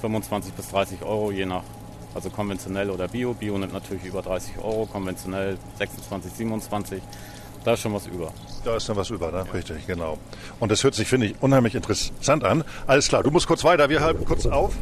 25 0.00 0.52
bis 0.52 0.68
30 0.68 1.02
Euro, 1.02 1.32
je 1.32 1.46
nach, 1.46 1.64
also 2.14 2.30
konventionell 2.30 2.90
oder 2.90 3.08
Bio. 3.08 3.34
Bio 3.34 3.58
nimmt 3.58 3.72
natürlich 3.72 4.04
über 4.04 4.22
30 4.22 4.58
Euro, 4.58 4.86
konventionell 4.86 5.58
26, 5.78 6.32
27. 6.32 7.02
Da 7.66 7.72
ist 7.72 7.80
schon 7.80 7.92
was 7.94 8.06
über. 8.06 8.32
Da 8.64 8.76
ist 8.76 8.88
dann 8.88 8.94
was 8.94 9.10
über, 9.10 9.32
ne? 9.32 9.44
Richtig, 9.52 9.88
genau. 9.88 10.18
Und 10.60 10.70
das 10.70 10.84
hört 10.84 10.94
sich, 10.94 11.08
finde 11.08 11.26
ich, 11.26 11.34
unheimlich 11.40 11.74
interessant 11.74 12.44
an. 12.44 12.62
Alles 12.86 13.08
klar, 13.08 13.24
du 13.24 13.32
musst 13.32 13.48
kurz 13.48 13.64
weiter, 13.64 13.90
wir 13.90 14.02
halten 14.02 14.24
kurz 14.24 14.46
auf. 14.46 14.72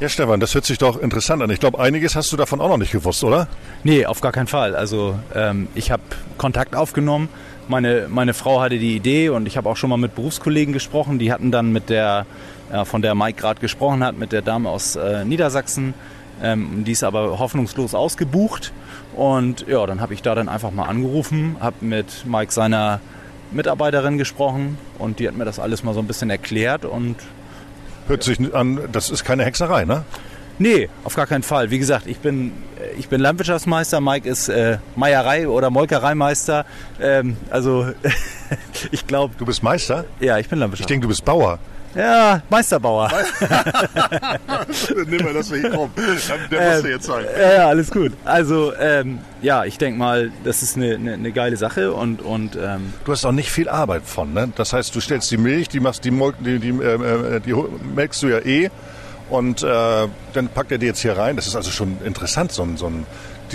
Ja, 0.00 0.08
Stefan, 0.08 0.40
das 0.40 0.52
hört 0.54 0.64
sich 0.64 0.78
doch 0.78 1.00
interessant 1.00 1.42
an. 1.42 1.50
Ich 1.50 1.60
glaube, 1.60 1.78
einiges 1.78 2.16
hast 2.16 2.32
du 2.32 2.36
davon 2.36 2.60
auch 2.60 2.68
noch 2.68 2.78
nicht 2.78 2.90
gewusst, 2.90 3.22
oder? 3.22 3.46
Nee, 3.84 4.06
auf 4.06 4.20
gar 4.20 4.32
keinen 4.32 4.48
Fall. 4.48 4.74
Also 4.74 5.16
ähm, 5.32 5.68
ich 5.76 5.92
habe 5.92 6.02
Kontakt 6.38 6.74
aufgenommen. 6.74 7.28
Meine, 7.70 8.08
meine 8.08 8.34
Frau 8.34 8.60
hatte 8.60 8.80
die 8.80 8.96
Idee 8.96 9.28
und 9.28 9.46
ich 9.46 9.56
habe 9.56 9.68
auch 9.68 9.76
schon 9.76 9.90
mal 9.90 9.96
mit 9.96 10.16
Berufskollegen 10.16 10.74
gesprochen. 10.74 11.20
Die 11.20 11.32
hatten 11.32 11.52
dann 11.52 11.70
mit 11.70 11.88
der, 11.88 12.26
äh, 12.72 12.84
von 12.84 13.00
der 13.00 13.14
Mike 13.14 13.40
gerade 13.40 13.60
gesprochen 13.60 14.02
hat, 14.02 14.18
mit 14.18 14.32
der 14.32 14.42
Dame 14.42 14.68
aus 14.68 14.96
äh, 14.96 15.24
Niedersachsen. 15.24 15.94
Ähm, 16.42 16.82
die 16.82 16.90
ist 16.90 17.04
aber 17.04 17.38
hoffnungslos 17.38 17.94
ausgebucht. 17.94 18.72
Und 19.14 19.66
ja, 19.68 19.86
dann 19.86 20.00
habe 20.00 20.14
ich 20.14 20.20
da 20.20 20.34
dann 20.34 20.48
einfach 20.48 20.72
mal 20.72 20.86
angerufen, 20.86 21.58
habe 21.60 21.76
mit 21.82 22.26
Mike 22.26 22.50
seiner 22.50 22.98
Mitarbeiterin 23.52 24.18
gesprochen 24.18 24.76
und 24.98 25.20
die 25.20 25.28
hat 25.28 25.36
mir 25.36 25.44
das 25.44 25.60
alles 25.60 25.84
mal 25.84 25.94
so 25.94 26.00
ein 26.00 26.08
bisschen 26.08 26.28
erklärt 26.28 26.84
und 26.84 27.16
Hört 28.08 28.24
sich 28.24 28.40
an, 28.52 28.80
das 28.90 29.10
ist 29.10 29.22
keine 29.22 29.44
Hexerei, 29.44 29.84
ne? 29.84 30.02
Nee, 30.62 30.90
auf 31.04 31.14
gar 31.16 31.26
keinen 31.26 31.42
Fall. 31.42 31.70
Wie 31.70 31.78
gesagt, 31.78 32.06
ich 32.06 32.18
bin, 32.18 32.52
ich 32.98 33.08
bin 33.08 33.18
Landwirtschaftsmeister, 33.22 33.98
Mike 34.02 34.28
ist 34.28 34.50
äh, 34.50 34.76
Meierei- 34.94 35.48
oder 35.48 35.70
Molkereimeister. 35.70 36.66
Ähm, 37.00 37.38
also 37.48 37.88
ich 38.92 39.06
glaube, 39.06 39.34
Du 39.38 39.46
bist 39.46 39.62
Meister? 39.62 40.04
ja, 40.20 40.36
ich 40.38 40.48
bin 40.50 40.58
Ich 40.58 40.60
Landwirtschaft. 40.60 40.90
denke, 40.90 41.04
du 41.04 41.08
bist 41.08 41.24
Bauer. 41.24 41.58
ja, 41.94 42.42
Meisterbauer. 42.50 43.10
Nimm 45.06 45.24
mal 45.24 45.32
das 45.32 45.50
nicht 45.50 45.64
rum. 45.74 45.90
Der 46.50 46.72
musste 46.74 46.88
jetzt 46.90 47.06
sein. 47.06 47.24
Ja, 47.40 47.52
ja, 47.54 47.68
alles 47.68 47.90
gut. 47.90 48.12
Also 48.26 48.72
ähm, 48.78 49.18
ja, 49.40 49.64
ich 49.64 49.78
denke 49.78 49.98
mal, 49.98 50.30
das 50.44 50.62
ist 50.62 50.76
eine, 50.76 50.94
eine, 50.96 51.14
eine 51.14 51.32
geile 51.32 51.56
Sache 51.56 51.92
und, 51.92 52.20
und 52.22 52.56
ähm, 52.56 52.92
Du 53.04 53.12
hast 53.12 53.24
auch 53.24 53.32
nicht 53.32 53.50
viel 53.50 53.68
Arbeit 53.70 54.02
von, 54.04 54.34
ne? 54.34 54.52
Das 54.56 54.72
heißt, 54.74 54.94
du 54.94 55.00
stellst 55.00 55.30
die 55.30 55.38
Milch, 55.38 55.68
die 55.68 55.80
machst 55.80 56.04
die, 56.04 56.10
die, 56.40 56.58
die, 56.58 56.68
äh, 56.68 57.36
äh, 57.36 57.40
die 57.40 57.54
melkst 57.94 58.22
du 58.22 58.28
ja 58.28 58.38
eh 58.40 58.70
und 59.30 59.62
äh, 59.62 60.08
dann 60.32 60.48
packt 60.48 60.72
er 60.72 60.78
die 60.78 60.86
jetzt 60.86 61.00
hier 61.00 61.16
rein. 61.16 61.36
Das 61.36 61.46
ist 61.46 61.56
also 61.56 61.70
schon 61.70 61.98
interessant, 62.04 62.52
so 62.52 62.62
ein, 62.62 62.76
so 62.76 62.86
ein 62.86 63.06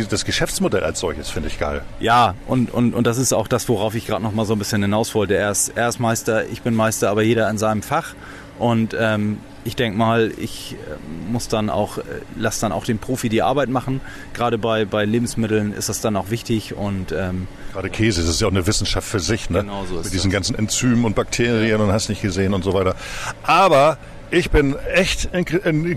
das 0.10 0.26
Geschäftsmodell 0.26 0.84
als 0.84 1.00
solches 1.00 1.30
finde 1.30 1.48
ich 1.48 1.58
geil. 1.58 1.82
Ja, 2.00 2.36
und, 2.48 2.74
und, 2.74 2.94
und 2.94 3.08
das 3.08 3.18
ist 3.18 3.34
auch 3.34 3.48
das, 3.48 3.70
worauf 3.70 3.96
ich 3.96 4.06
gerade 4.06 4.24
noch 4.24 4.34
mal 4.34 4.46
so 4.46 4.54
ein 4.54 4.60
bisschen 4.60 4.82
hinaus 4.82 5.16
wollte. 5.16 5.36
Er 5.36 5.52
ist, 5.52 5.70
er 5.76 5.88
ist 5.88 6.00
Meister, 6.00 6.46
ich 6.48 6.62
bin 6.62 6.76
Meister, 6.76 7.10
aber 7.10 7.22
jeder 7.22 7.50
in 7.50 7.58
seinem 7.58 7.82
Fach. 7.82 8.14
Und 8.60 8.96
ähm, 8.98 9.38
ich 9.66 9.76
denke 9.76 9.98
mal, 9.98 10.32
ich 10.38 10.74
äh, 10.74 11.32
muss 11.32 11.48
dann 11.48 11.70
auch, 11.70 11.98
äh, 11.98 12.02
lass 12.38 12.60
dann 12.60 12.72
auch 12.72 12.86
den 12.86 13.00
Profi 13.00 13.30
die 13.30 13.42
Arbeit 13.42 13.70
machen. 13.70 14.00
Gerade 14.34 14.58
bei, 14.58 14.86
bei 14.86 15.06
Lebensmitteln 15.06 15.74
ist 15.74 15.90
das 15.90 16.02
dann 16.02 16.16
auch 16.16 16.30
wichtig 16.30 16.76
und 16.76 17.12
ähm, 17.12 17.48
Gerade 17.74 17.90
Käse, 17.90 18.22
das 18.22 18.30
ist 18.30 18.42
ja 18.42 18.48
auch 18.48 18.52
eine 18.52 18.68
Wissenschaft 18.68 19.08
für 19.08 19.20
sich, 19.20 19.50
ne? 19.50 19.62
Genau 19.62 19.86
so 19.86 19.98
ist 19.98 20.06
Mit 20.06 20.14
diesen 20.14 20.30
das. 20.30 20.36
ganzen 20.36 20.56
Enzymen 20.56 21.04
und 21.04 21.16
Bakterien 21.16 21.82
und 21.82 21.92
hast 21.92 22.10
nicht 22.10 22.22
gesehen 22.22 22.54
und 22.54 22.64
so 22.64 22.74
weiter. 22.74 22.96
Aber 23.44 23.98
ich 24.36 24.52
bin 24.52 24.76
echt 24.94 25.30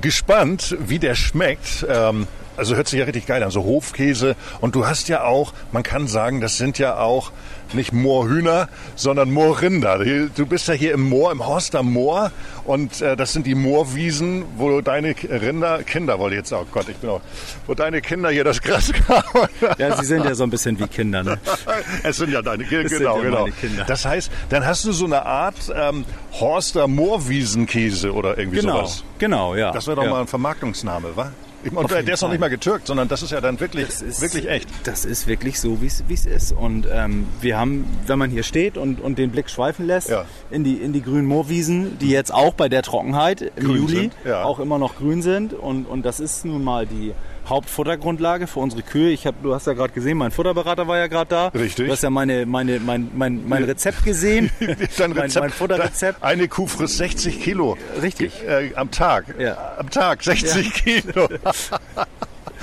gespannt, 0.01 0.77
wie 0.79 1.01
der 1.01 1.17
schmeckt. 1.17 1.85
Ähm, 1.89 2.29
also 2.59 2.77
hört 2.77 2.89
sich 2.89 2.99
ja 2.99 3.05
richtig 3.05 3.27
geil 3.27 3.43
an, 3.43 3.51
so 3.51 3.65
Hofkäse. 3.65 4.37
Und 4.61 4.75
du 4.75 4.87
hast 4.87 5.09
ja 5.09 5.25
auch, 5.25 5.53
man 5.73 5.83
kann 5.83 6.09
sagen, 6.09 6.41
das 6.41 6.57
sind 6.59 6.79
ja 6.79 6.99
auch 6.99 7.33
nicht 7.75 7.93
Moorhühner, 7.93 8.69
sondern 8.97 9.31
Moorrinder. 9.31 9.99
Du 10.35 10.47
bist 10.47 10.69
ja 10.69 10.75
hier 10.75 10.93
im 10.95 11.09
Moor, 11.09 11.33
im 11.33 11.47
Horster 11.47 11.83
Moor. 11.83 12.33
Und 12.65 13.01
äh, 13.01 13.17
das 13.17 13.33
sind 13.33 13.47
die 13.47 13.55
Moorwiesen, 13.55 14.45
wo 14.57 14.81
deine 14.81 15.15
Rinder, 15.29 15.83
Kinder, 15.83 16.19
wollte 16.19 16.37
ich 16.37 16.41
jetzt, 16.41 16.53
oh 16.53 16.67
Gott, 16.71 16.89
ich 16.89 16.97
bin 16.97 17.11
auch, 17.11 17.21
wo 17.67 17.75
deine 17.75 18.01
Kinder 18.01 18.31
hier 18.31 18.45
das 18.45 18.61
Gras 18.61 18.91
kauen. 19.07 19.49
ja, 19.79 19.97
sie 19.97 20.05
sind 20.07 20.25
ja 20.25 20.35
so 20.35 20.45
ein 20.45 20.51
bisschen 20.51 20.79
wie 20.79 20.87
Kinder. 20.87 21.23
Ne? 21.23 21.39
Es 22.03 22.17
sind 22.17 22.31
ja 22.33 22.43
deine 22.43 22.65
Kinder, 22.65 22.89
sind 22.89 22.99
genau, 22.99 23.17
ja 23.19 23.23
genau. 23.23 23.45
Kinder. 23.61 23.85
Das 23.85 24.05
heißt, 24.05 24.31
dann 24.49 24.67
hast 24.67 24.85
du 24.85 24.93
so 24.93 25.05
eine 25.05 25.25
Art 25.25 25.57
ähm, 25.75 26.05
Horster 26.33 26.89
Moorwiesenkäse 26.89 28.13
oder 28.13 28.39
irgendwie 28.39 28.61
Genau, 28.61 28.79
sowas. 28.79 29.05
genau, 29.19 29.55
ja. 29.55 29.73
Das 29.73 29.87
wäre 29.87 29.97
doch 29.97 30.05
ja. 30.05 30.11
mal 30.11 30.21
ein 30.23 30.27
Vermarktungsname, 30.27 31.17
wa? 31.17 31.33
Ich- 31.65 31.71
der 31.73 31.99
jeden 32.01 32.11
ist 32.15 32.23
noch 32.23 32.31
nicht 32.31 32.41
mal 32.41 32.49
getürkt, 32.51 32.87
sondern 32.87 33.09
das 33.09 33.23
ist 33.23 33.31
ja 33.33 33.41
dann 33.41 33.59
wirklich, 33.61 33.89
ist- 33.89 34.21
wirklich 34.21 34.49
echt. 34.49 34.69
Das 34.85 35.05
ist 35.05 35.27
wirklich 35.27 35.59
so, 35.61 35.81
wie 35.83 35.87
es 35.87 36.05
wie 36.09 36.15
es 36.15 36.25
ist. 36.27 36.53
Und 36.53 36.87
ähm, 36.93 37.27
wir 37.41 37.59
haben, 37.59 37.85
wenn 38.07 38.19
man 38.19 38.31
hier 38.31 38.43
steht 38.45 38.77
und, 38.79 39.01
und 39.01 39.19
den 39.19 39.31
Blick 39.31 39.51
schweifen 39.51 39.87
lässt, 39.87 40.09
Ja. 40.09 40.25
in, 40.51 40.63
die, 40.65 40.75
in 40.75 40.93
die 40.93 41.03
grünen 41.03 41.27
Moorwiesen, 41.27 41.99
die 41.99 42.11
jetzt 42.11 42.33
auch 42.33 42.55
bei 42.55 42.69
der 42.69 42.83
Trockenheit 42.83 43.41
im 43.57 43.67
Grün 43.67 43.77
Juli 43.77 44.11
ja. 44.25 44.45
auch 44.45 44.59
immer 44.61 44.79
noch 44.79 44.97
grün 44.97 45.23
sind. 45.23 45.53
Und, 45.53 45.87
und 45.87 46.05
das 46.07 46.21
ist 46.21 46.45
nun 46.45 46.63
mal 46.63 46.87
die 46.87 47.13
Hauptfuttergrundlage 47.49 48.47
für 48.47 48.61
unsere 48.61 48.83
Kühe. 48.83 49.11
Ich 49.11 49.27
hab, 49.27 49.43
du 49.43 49.55
hast 49.55 49.67
ja 49.67 49.73
gerade 49.73 49.93
gesehen, 49.93 50.19
mein 50.19 50.31
Futterberater 50.31 50.87
war 50.89 50.99
ja 50.99 51.07
gerade 51.07 51.29
da. 51.29 51.49
Richtig. 51.49 51.87
Du 51.87 51.93
hast 51.93 52.03
ja 52.03 52.11
meine, 52.11 52.47
meine, 52.47 52.81
mein, 52.81 53.11
mein, 53.15 53.49
mein 53.49 53.65
Rezept 53.65 54.05
gesehen. 54.05 54.51
Dein 54.61 55.11
mein, 55.11 55.19
Rezept, 55.19 55.43
mein 55.43 55.51
Futterrezept. 55.51 56.23
Eine 56.23 56.49
Kuh 56.49 56.67
frisst 56.67 56.99
60 56.99 57.41
Kilo. 57.41 57.77
Richtig. 58.03 58.43
Äh, 58.47 58.75
am 58.75 58.91
Tag. 58.91 59.35
Ja. 59.39 59.77
Am 59.79 59.91
Tag 59.91 60.23
60 60.23 60.75
Kilo. 60.75 61.29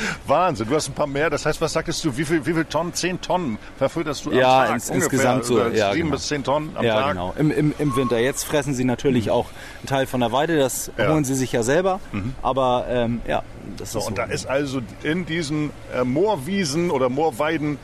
Wahnsinn, 0.28 0.68
du 0.68 0.76
hast 0.76 0.88
ein 0.90 0.94
paar 0.94 1.08
mehr. 1.08 1.30
Das 1.30 1.46
heißt, 1.46 1.60
was 1.62 1.74
sagtest 1.74 2.04
du, 2.06 2.16
wie 2.18 2.26
viel, 2.26 2.46
wie 2.46 2.54
viel 2.54 2.66
Tonnen? 2.66 2.94
10 2.94 3.22
Tonnen 3.22 3.58
verfütterst 3.78 4.26
du 4.26 4.32
am 4.32 4.38
Ja, 4.38 4.66
Tag? 4.66 4.74
ins- 4.76 4.90
Ungefähr 4.90 5.12
insgesamt 5.12 5.46
so, 5.46 5.60
ja, 5.60 5.92
7 5.92 6.04
genau. 6.04 6.12
bis 6.16 6.28
10 6.28 6.44
Tonnen 6.44 6.72
am 6.76 6.84
ja, 6.86 7.00
Tag. 7.02 7.10
genau. 7.14 7.34
Im, 7.38 7.52
im, 7.52 7.74
Im 7.78 7.96
Winter. 7.96 8.18
Jetzt 8.20 8.44
fressen 8.46 8.74
sie 8.74 8.84
natürlich 8.84 9.32
auch 9.32 9.48
einen 9.80 9.88
Teil 9.88 10.06
von 10.08 10.20
der 10.20 10.32
Weide. 10.32 10.58
Das 10.58 10.92
Ja. 10.98 11.10
holen 11.10 11.24
sie 11.24 11.36
sich 11.36 11.52
ja 11.52 11.64
selber. 11.64 12.00
Aber 12.42 12.86
ähm, 12.90 13.22
ja, 13.28 13.44
das 13.78 13.92
So, 13.92 14.00
ist 14.00 14.06
so. 14.06 14.10
und 14.10 14.18
da 14.18 14.24
ist 14.26 14.46
also 14.48 14.82
in 15.04 15.26
diesen 15.26 15.72
äh, 15.94 16.04
Moorwiesen 16.04 16.92
oder 16.92 17.10
Moorweiden 17.10 17.78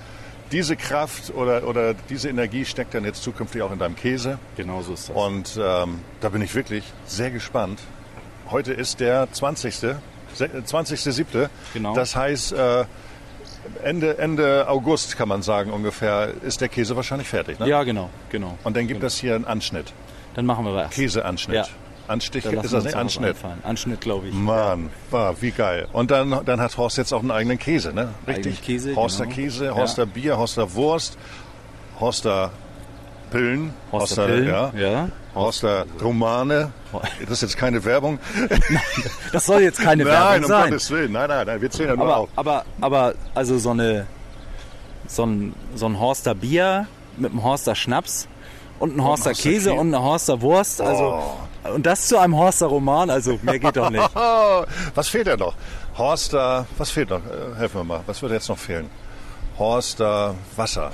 diese 0.52 0.76
Kraft 0.76 1.34
oder, 1.34 1.66
oder 1.66 1.94
diese 1.94 2.28
Energie 2.28 2.66
steckt 2.66 2.94
dann 2.94 3.06
jetzt 3.06 3.24
zukünftig 3.24 3.62
auch 3.62 3.72
in 3.72 3.80
deinem 3.80 3.96
Käse. 3.96 4.38
Genau 4.58 4.82
so 4.82 4.94
ist 4.94 5.08
das. 5.10 5.16
Und 5.16 5.58
ähm, 5.62 6.00
da 6.20 6.28
bin 6.28 6.42
ich 6.42 6.54
wirklich 6.56 6.84
sehr 7.06 7.32
gespannt. 7.32 7.80
Heute 8.50 8.74
ist 8.74 9.00
der 9.00 9.32
20. 9.32 9.96
se- 10.34 10.46
äh, 10.46 10.62
20.07. 10.64 11.50
Genau. 11.74 11.94
Das 11.96 12.16
heißt, 12.16 12.54
äh, 12.54 12.86
Ende, 13.84 14.18
Ende 14.18 14.68
August 14.68 15.18
kann 15.18 15.28
man 15.28 15.42
sagen 15.44 15.72
ungefähr, 15.72 16.30
ist 16.44 16.62
der 16.62 16.70
Käse 16.70 16.96
wahrscheinlich 16.96 17.28
fertig. 17.28 17.60
Ne? 17.60 17.68
Ja, 17.68 17.84
genau, 17.84 18.10
genau. 18.30 18.58
Und 18.64 18.76
dann 18.76 18.88
gibt 18.88 19.04
es 19.04 19.18
hier 19.18 19.36
einen 19.36 19.46
Anschnitt, 19.46 19.94
Dann 20.34 20.46
machen 20.46 20.66
wir 20.66 20.74
was. 20.74 20.90
Käseanschnitt. 20.92 21.56
Ja. 21.58 21.66
Anstich, 22.08 22.44
Da 22.44 22.50
ist 22.50 22.74
das 22.74 22.84
nicht 22.84 22.96
Anschnitt? 22.96 23.38
Anschnitt, 23.64 24.02
glaube 24.02 24.28
ich. 24.28 24.34
Mann, 24.34 24.90
war 25.12 25.40
wie 25.42 25.52
geil. 25.52 25.88
Und 25.94 26.12
dann, 26.12 26.42
dann 26.46 26.60
hat 26.60 26.76
Horst 26.76 26.98
jetzt 26.98 27.14
auch 27.14 27.22
einen 27.22 27.32
eigenen 27.32 27.58
Käse, 27.60 27.94
ne? 27.94 28.10
Richtig. 28.28 28.62
Käse, 28.62 28.96
Horster 28.96 29.24
genau. 29.26 29.36
Käse, 29.36 29.66
Ja. 29.68 29.76
Horster 29.76 30.06
Bier, 30.08 30.38
Horster 30.38 30.74
Wurst, 30.74 31.18
Horster 32.00 32.52
Pillen, 33.30 33.74
Horster 33.94 34.26
Pillen, 34.26 34.48
ja. 34.48 34.72
ja. 34.76 35.10
Horster 35.36 35.86
Romane. 36.02 36.72
Das 37.22 37.32
ist 37.32 37.42
jetzt 37.42 37.58
keine 37.58 37.84
Werbung. 37.86 38.20
Das 39.32 39.46
soll 39.46 39.62
jetzt 39.62 39.80
keine 39.80 40.04
nein, 40.04 40.14
Werbung 40.14 40.44
um 40.44 40.48
sein. 40.48 40.70
Gottes 40.72 40.92
Willen. 40.92 41.12
Nein, 41.14 41.30
nein, 41.30 41.48
nein, 41.48 41.62
wir 41.62 41.72
zählen 41.72 41.90
ja 41.90 41.96
nur 41.96 42.06
aber, 42.06 42.18
auf. 42.18 42.30
aber, 42.36 42.66
aber, 42.82 43.14
also 43.34 43.58
so 43.58 43.70
eine, 43.70 44.08
so 45.08 45.26
ein, 45.26 45.56
so 45.76 45.86
ein 45.86 46.00
Horster 46.00 46.36
Bier 46.36 46.88
mit 47.18 47.32
einem 47.32 47.44
Horster 47.44 47.76
Schnaps 47.76 48.28
und 48.80 48.98
ein 48.98 49.04
Horster 49.04 49.30
Horster 49.30 49.50
Käse 49.50 49.70
Käse. 49.70 49.74
und 49.74 49.94
eine 49.94 50.04
Horster 50.04 50.42
Wurst, 50.42 50.82
also, 50.82 51.24
und 51.74 51.86
das 51.86 52.08
zu 52.08 52.18
einem 52.18 52.36
Horster 52.36 52.66
Roman, 52.68 53.10
also 53.10 53.40
mehr 53.42 53.60
geht 53.60 53.78
doch 53.78 53.90
nicht. 53.90 54.10
Oh, 54.16 54.64
was 54.96 55.08
fehlt 55.08 55.28
denn 55.28 55.40
noch? 55.40 55.56
Horster, 55.98 56.66
was 56.78 56.92
fehlt 56.92 57.10
noch? 57.10 57.20
Äh, 57.20 57.58
Helfen 57.58 57.82
wir 57.82 57.84
mal. 57.86 58.02
Was 58.06 58.22
würde 58.22 58.36
jetzt 58.36 58.50
noch 58.50 58.58
fehlen? 58.58 58.90
Horster 59.58 60.36
Wasser. 60.56 60.92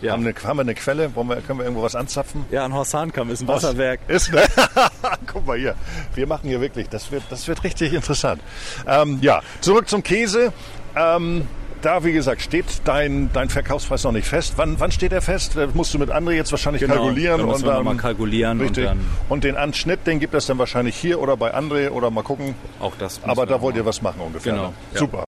Ja. 0.00 0.12
Haben, 0.12 0.24
wir 0.24 0.34
eine, 0.36 0.48
haben 0.48 0.56
wir 0.56 0.62
eine 0.62 0.74
Quelle? 0.74 1.14
Wollen 1.14 1.28
wir, 1.28 1.36
können 1.36 1.58
wir 1.58 1.64
irgendwo 1.64 1.82
was 1.82 1.94
anzapfen? 1.94 2.44
Ja, 2.50 2.64
ein 2.64 2.72
Horst 2.72 2.94
Hahnkamm 2.94 3.30
ist 3.30 3.40
ein 3.40 3.48
Wasserwerk. 3.48 4.00
Ist, 4.08 4.32
ne? 4.32 4.42
Guck 5.26 5.46
mal 5.46 5.58
hier. 5.58 5.74
Wir 6.14 6.26
machen 6.26 6.48
hier 6.48 6.60
wirklich, 6.60 6.88
das 6.88 7.10
wird, 7.10 7.24
das 7.30 7.48
wird 7.48 7.64
richtig 7.64 7.92
interessant. 7.92 8.40
Ähm, 8.86 9.18
ja, 9.22 9.42
zurück 9.60 9.88
zum 9.88 10.02
Käse. 10.02 10.52
Ähm, 10.96 11.46
da, 11.82 12.04
wie 12.04 12.12
gesagt, 12.12 12.42
steht 12.42 12.66
dein, 12.84 13.30
dein 13.32 13.50
Verkaufspreis 13.50 14.04
noch 14.04 14.12
nicht 14.12 14.26
fest. 14.26 14.54
Wann, 14.56 14.80
wann 14.80 14.90
steht 14.90 15.12
er 15.12 15.22
fest? 15.22 15.52
Das 15.56 15.74
musst 15.74 15.94
du 15.94 15.98
mit 15.98 16.10
André 16.10 16.32
jetzt 16.32 16.50
wahrscheinlich 16.50 16.84
kalkulieren. 16.84 17.38
Genau, 17.38 17.52
müssen 17.52 17.64
wir 17.64 17.70
und 17.70 17.76
noch 17.76 17.84
mal 17.84 17.90
dann, 17.90 17.98
kalkulieren 17.98 18.60
richtig. 18.60 18.84
und 18.84 18.90
dann 18.90 19.06
und 19.28 19.44
den 19.44 19.56
Anschnitt, 19.56 20.06
den 20.06 20.18
gibt 20.18 20.34
es 20.34 20.46
dann 20.46 20.58
wahrscheinlich 20.58 20.96
hier 20.96 21.20
oder 21.20 21.36
bei 21.36 21.54
André 21.54 21.90
oder 21.90 22.10
mal 22.10 22.22
gucken. 22.22 22.54
auch 22.80 22.94
das. 22.98 23.20
Aber 23.24 23.46
da 23.46 23.60
wollt 23.60 23.76
ihr 23.76 23.82
machen. 23.82 23.88
was 23.88 24.02
machen 24.02 24.20
ungefähr. 24.20 24.52
Genau, 24.52 24.68
ne? 24.68 24.74
ja. 24.92 24.98
Super. 24.98 25.24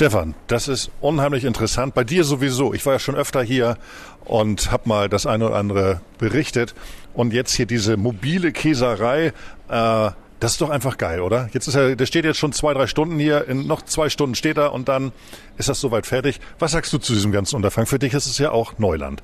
Stefan, 0.00 0.34
das 0.46 0.66
ist 0.66 0.90
unheimlich 1.02 1.44
interessant. 1.44 1.92
Bei 1.92 2.04
dir 2.04 2.24
sowieso. 2.24 2.72
Ich 2.72 2.86
war 2.86 2.94
ja 2.94 2.98
schon 2.98 3.16
öfter 3.16 3.42
hier 3.42 3.76
und 4.24 4.72
habe 4.72 4.88
mal 4.88 5.10
das 5.10 5.26
eine 5.26 5.48
oder 5.48 5.56
andere 5.56 6.00
berichtet. 6.16 6.74
Und 7.12 7.34
jetzt 7.34 7.52
hier 7.52 7.66
diese 7.66 7.98
mobile 7.98 8.50
Käserei. 8.50 9.34
Äh, 9.68 10.10
das 10.40 10.52
ist 10.52 10.62
doch 10.62 10.70
einfach 10.70 10.96
geil, 10.96 11.20
oder? 11.20 11.50
Jetzt 11.52 11.68
ist 11.68 11.74
er, 11.74 11.96
der 11.96 12.06
steht 12.06 12.24
jetzt 12.24 12.38
schon 12.38 12.54
zwei, 12.54 12.72
drei 12.72 12.86
Stunden 12.86 13.18
hier. 13.18 13.46
In 13.46 13.66
noch 13.66 13.82
zwei 13.82 14.08
Stunden 14.08 14.34
steht 14.34 14.56
er 14.56 14.72
und 14.72 14.88
dann 14.88 15.12
ist 15.58 15.68
das 15.68 15.82
soweit 15.82 16.06
fertig. 16.06 16.40
Was 16.58 16.72
sagst 16.72 16.94
du 16.94 16.96
zu 16.96 17.12
diesem 17.12 17.30
ganzen 17.30 17.56
Unterfangen? 17.56 17.86
Für 17.86 17.98
dich 17.98 18.14
ist 18.14 18.24
es 18.24 18.38
ja 18.38 18.52
auch 18.52 18.78
Neuland. 18.78 19.22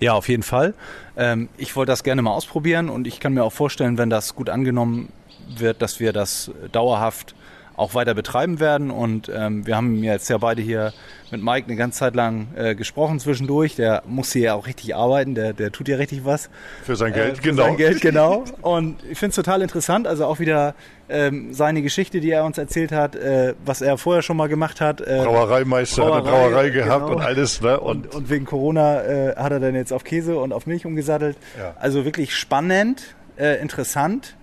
Ja, 0.00 0.14
auf 0.14 0.30
jeden 0.30 0.44
Fall. 0.44 0.72
Ähm, 1.18 1.50
ich 1.58 1.76
wollte 1.76 1.92
das 1.92 2.04
gerne 2.04 2.22
mal 2.22 2.32
ausprobieren 2.32 2.88
und 2.88 3.06
ich 3.06 3.20
kann 3.20 3.34
mir 3.34 3.44
auch 3.44 3.52
vorstellen, 3.52 3.98
wenn 3.98 4.08
das 4.08 4.34
gut 4.34 4.48
angenommen 4.48 5.12
wird, 5.58 5.82
dass 5.82 6.00
wir 6.00 6.14
das 6.14 6.50
dauerhaft 6.72 7.34
auch 7.76 7.94
weiter 7.94 8.14
betreiben 8.14 8.60
werden. 8.60 8.90
Und 8.90 9.30
ähm, 9.34 9.66
wir 9.66 9.76
haben 9.76 10.02
jetzt 10.02 10.28
ja 10.28 10.38
beide 10.38 10.62
hier 10.62 10.92
mit 11.30 11.42
Mike 11.42 11.66
eine 11.66 11.76
ganze 11.76 11.98
Zeit 11.98 12.14
lang 12.14 12.48
äh, 12.56 12.74
gesprochen 12.74 13.20
zwischendurch. 13.20 13.76
Der 13.76 14.02
muss 14.06 14.32
hier 14.32 14.42
ja 14.42 14.54
auch 14.54 14.66
richtig 14.66 14.94
arbeiten, 14.94 15.34
der, 15.34 15.52
der 15.52 15.72
tut 15.72 15.88
ja 15.88 15.96
richtig 15.96 16.24
was. 16.24 16.48
Für 16.84 16.96
sein 16.96 17.12
Geld, 17.12 17.32
Äh, 17.32 17.36
für 17.36 17.42
genau. 17.42 17.62
Sein 17.64 17.76
Geld, 17.76 18.00
genau. 18.00 18.44
Und 18.62 19.02
ich 19.10 19.18
finde 19.18 19.30
es 19.30 19.36
total 19.36 19.62
interessant. 19.62 20.06
Also 20.06 20.24
auch 20.24 20.38
wieder 20.38 20.74
ähm, 21.08 21.52
seine 21.52 21.82
Geschichte, 21.82 22.20
die 22.20 22.30
er 22.30 22.44
uns 22.44 22.58
erzählt 22.58 22.92
hat, 22.92 23.14
äh, 23.14 23.54
was 23.64 23.80
er 23.82 23.98
vorher 23.98 24.22
schon 24.22 24.36
mal 24.36 24.48
gemacht 24.48 24.80
hat. 24.80 25.00
Äh, 25.00 25.22
Brauereimeister 25.24 26.04
hat 26.06 26.12
eine 26.12 26.22
Brauerei, 26.22 26.48
Brauerei 26.48 26.70
gehabt 26.70 27.06
genau. 27.06 27.16
und 27.18 27.22
alles. 27.22 27.60
Ne? 27.60 27.78
Und, 27.78 28.06
und, 28.06 28.14
und 28.14 28.30
wegen 28.30 28.44
Corona 28.44 29.02
äh, 29.02 29.36
hat 29.36 29.52
er 29.52 29.60
dann 29.60 29.74
jetzt 29.74 29.92
auf 29.92 30.04
Käse 30.04 30.38
und 30.38 30.52
auf 30.52 30.66
Milch 30.66 30.86
umgesattelt. 30.86 31.36
Ja. 31.58 31.74
Also 31.78 32.04
wirklich 32.04 32.34
spannend, 32.34 33.02
äh, 33.36 33.60
interessant. 33.60 34.36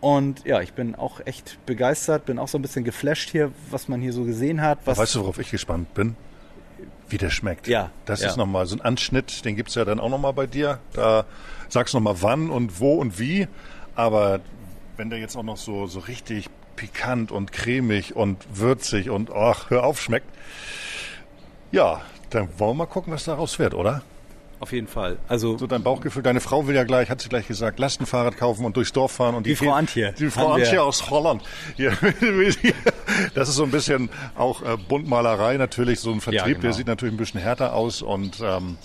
Und 0.00 0.44
ja, 0.44 0.60
ich 0.60 0.74
bin 0.74 0.94
auch 0.94 1.20
echt 1.24 1.58
begeistert, 1.66 2.26
bin 2.26 2.38
auch 2.38 2.48
so 2.48 2.56
ein 2.58 2.62
bisschen 2.62 2.84
geflasht 2.84 3.30
hier, 3.30 3.50
was 3.70 3.88
man 3.88 4.00
hier 4.00 4.12
so 4.12 4.24
gesehen 4.24 4.62
hat. 4.62 4.78
Was 4.84 4.98
Weißt 4.98 5.16
du, 5.16 5.20
worauf 5.20 5.38
ich 5.38 5.50
gespannt 5.50 5.92
bin? 5.94 6.14
Wie 7.08 7.18
der 7.18 7.30
schmeckt. 7.30 7.66
Ja, 7.66 7.90
Das 8.04 8.20
ja. 8.20 8.28
ist 8.28 8.36
nochmal 8.36 8.66
so 8.66 8.76
ein 8.76 8.80
Anschnitt, 8.80 9.44
den 9.44 9.56
gibt's 9.56 9.74
ja 9.74 9.84
dann 9.84 9.98
auch 9.98 10.10
nochmal 10.10 10.32
bei 10.34 10.46
dir. 10.46 10.78
Da 10.92 11.24
sagst 11.68 11.94
du 11.94 11.98
nochmal 11.98 12.16
wann 12.20 12.50
und 12.50 12.80
wo 12.80 12.94
und 12.94 13.18
wie. 13.18 13.48
Aber 13.96 14.40
wenn 14.96 15.10
der 15.10 15.18
jetzt 15.18 15.36
auch 15.36 15.42
noch 15.42 15.56
so, 15.56 15.86
so 15.86 15.98
richtig 16.00 16.48
pikant 16.76 17.32
und 17.32 17.50
cremig 17.50 18.14
und 18.14 18.46
würzig 18.52 19.10
und 19.10 19.32
ach, 19.32 19.70
hör 19.70 19.84
auf, 19.84 20.00
schmeckt. 20.00 20.28
Ja, 21.72 22.02
dann 22.30 22.48
wollen 22.58 22.70
wir 22.70 22.84
mal 22.84 22.86
gucken, 22.86 23.12
was 23.12 23.24
daraus 23.24 23.58
wird, 23.58 23.74
oder? 23.74 24.02
Auf 24.60 24.72
jeden 24.72 24.86
Fall. 24.88 25.18
Also 25.28 25.56
So 25.58 25.66
dein 25.66 25.82
Bauchgefühl, 25.82 26.22
deine 26.22 26.40
Frau 26.40 26.66
will 26.66 26.74
ja 26.74 26.84
gleich, 26.84 27.10
hat 27.10 27.20
sie 27.20 27.28
gleich 27.28 27.46
gesagt, 27.46 27.78
lass 27.78 28.00
ein 28.00 28.06
Fahrrad 28.06 28.36
kaufen 28.36 28.64
und 28.64 28.76
durchs 28.76 28.92
Dorf 28.92 29.12
fahren. 29.12 29.34
Und 29.34 29.46
Die 29.46 29.56
Frau 29.56 29.72
Antje. 29.72 30.12
Die 30.18 30.30
Frau 30.30 30.52
Antje 30.52 30.82
aus 30.82 31.10
Holland. 31.10 31.42
Das 33.34 33.48
ist 33.48 33.56
so 33.56 33.64
ein 33.64 33.70
bisschen 33.70 34.10
auch 34.36 34.62
äh, 34.62 34.76
Buntmalerei 34.76 35.56
natürlich, 35.56 36.00
so 36.00 36.12
ein 36.12 36.20
Vertrieb, 36.20 36.38
Ja, 36.40 36.46
genau. 36.46 36.60
der 36.60 36.72
sieht 36.72 36.86
natürlich 36.86 37.14
ein 37.14 37.18
bisschen 37.18 37.40
härter 37.40 37.72
aus. 37.74 38.02
Und 38.02 38.40
ähm, 38.42 38.76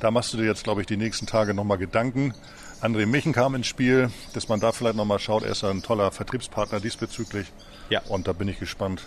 da 0.00 0.10
machst 0.10 0.32
du 0.32 0.38
dir 0.38 0.44
jetzt, 0.46 0.64
glaube 0.64 0.80
ich, 0.80 0.86
die 0.86 0.96
nächsten 0.96 1.26
Tage 1.26 1.52
nochmal 1.54 1.78
Gedanken. 1.78 2.32
André 2.80 3.06
Michen 3.06 3.32
kam 3.32 3.54
ins 3.54 3.66
Spiel, 3.66 4.10
dass 4.34 4.48
man 4.48 4.60
da 4.60 4.72
vielleicht 4.72 4.96
nochmal 4.96 5.18
schaut. 5.18 5.42
Er 5.42 5.50
ist 5.52 5.62
ja 5.62 5.70
ein 5.70 5.82
toller 5.82 6.10
Vertriebspartner 6.10 6.80
diesbezüglich. 6.80 7.46
Ja. 7.90 8.00
Und 8.08 8.26
da 8.28 8.32
bin 8.32 8.48
ich 8.48 8.58
gespannt, 8.58 9.02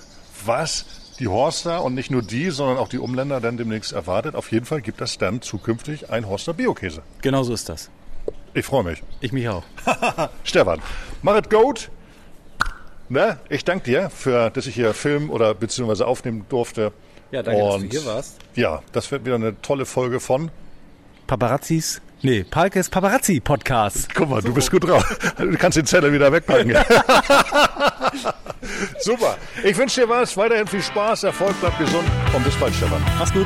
was 0.46 0.86
die 1.20 1.28
Horster 1.28 1.84
und 1.84 1.94
nicht 1.94 2.12
nur 2.12 2.22
die, 2.22 2.50
sondern 2.50 2.78
auch 2.78 2.88
die 2.90 3.00
Umländer 3.00 3.40
dann 3.40 3.58
demnächst 3.58 3.94
erwartet. 3.94 4.36
Auf 4.36 4.52
jeden 4.52 4.66
Fall 4.66 4.82
gibt 4.82 5.02
es 5.02 5.18
dann 5.18 5.42
zukünftig 5.42 6.10
ein 6.10 6.28
Horster 6.28 6.54
Biokäse. 6.54 7.02
genau 7.22 7.44
so 7.44 7.54
ist 7.54 7.70
das. 7.70 7.90
Ich 8.54 8.66
freue 8.66 8.84
mich. 8.84 9.04
Ich 9.20 9.32
mich 9.34 9.48
auch. 9.50 9.64
Stefan, 10.44 10.82
mach 11.22 11.38
it 11.38 11.50
gut. 11.50 11.90
Ne? 13.10 13.38
Ich 13.50 13.64
danke 13.66 13.86
dir, 13.86 14.10
für, 14.10 14.50
dass 14.50 14.66
ich 14.66 14.76
hier 14.76 14.94
filmen 14.94 15.30
oder 15.30 15.54
beziehungsweise 15.54 16.08
aufnehmen 16.08 16.46
durfte. 16.50 16.92
Ja, 17.32 17.44
danke, 17.44 17.62
dass 17.62 17.70
du 17.70 17.84
Und 17.84 17.92
hier 17.92 18.06
warst. 18.06 18.38
Ja, 18.56 18.82
das 18.94 19.12
wird 19.12 19.26
wieder 19.26 19.36
eine 19.36 19.62
tolle 19.62 19.86
Folge 19.86 20.20
von. 20.20 20.50
Paparazzis? 21.28 22.02
Nee, 22.26 22.44
Palkes 22.44 22.90
Paparazzi 22.90 23.40
Podcast. 23.40 24.08
Guck 24.16 24.32
mal, 24.32 24.42
du 24.42 24.52
bist 24.52 24.72
gut 24.72 24.84
drauf. 24.84 25.06
Du 25.38 25.56
kannst 25.58 25.78
den 25.78 25.86
Zettel 25.86 26.12
wieder 26.12 26.32
wegpacken. 26.32 26.72
Super. 29.00 29.38
Ich 29.64 29.78
wünsche 29.78 30.02
dir 30.02 30.10
was. 30.10 30.36
Weiterhin 30.36 30.66
viel 30.66 30.82
Spaß, 30.82 31.26
Erfolg, 31.26 31.54
bleib 31.62 31.78
gesund 31.78 32.10
und 32.34 32.44
bis 32.44 32.56
bald, 32.56 32.74
Stefan. 32.74 33.04
Mach's 33.20 33.32
gut. 33.32 33.46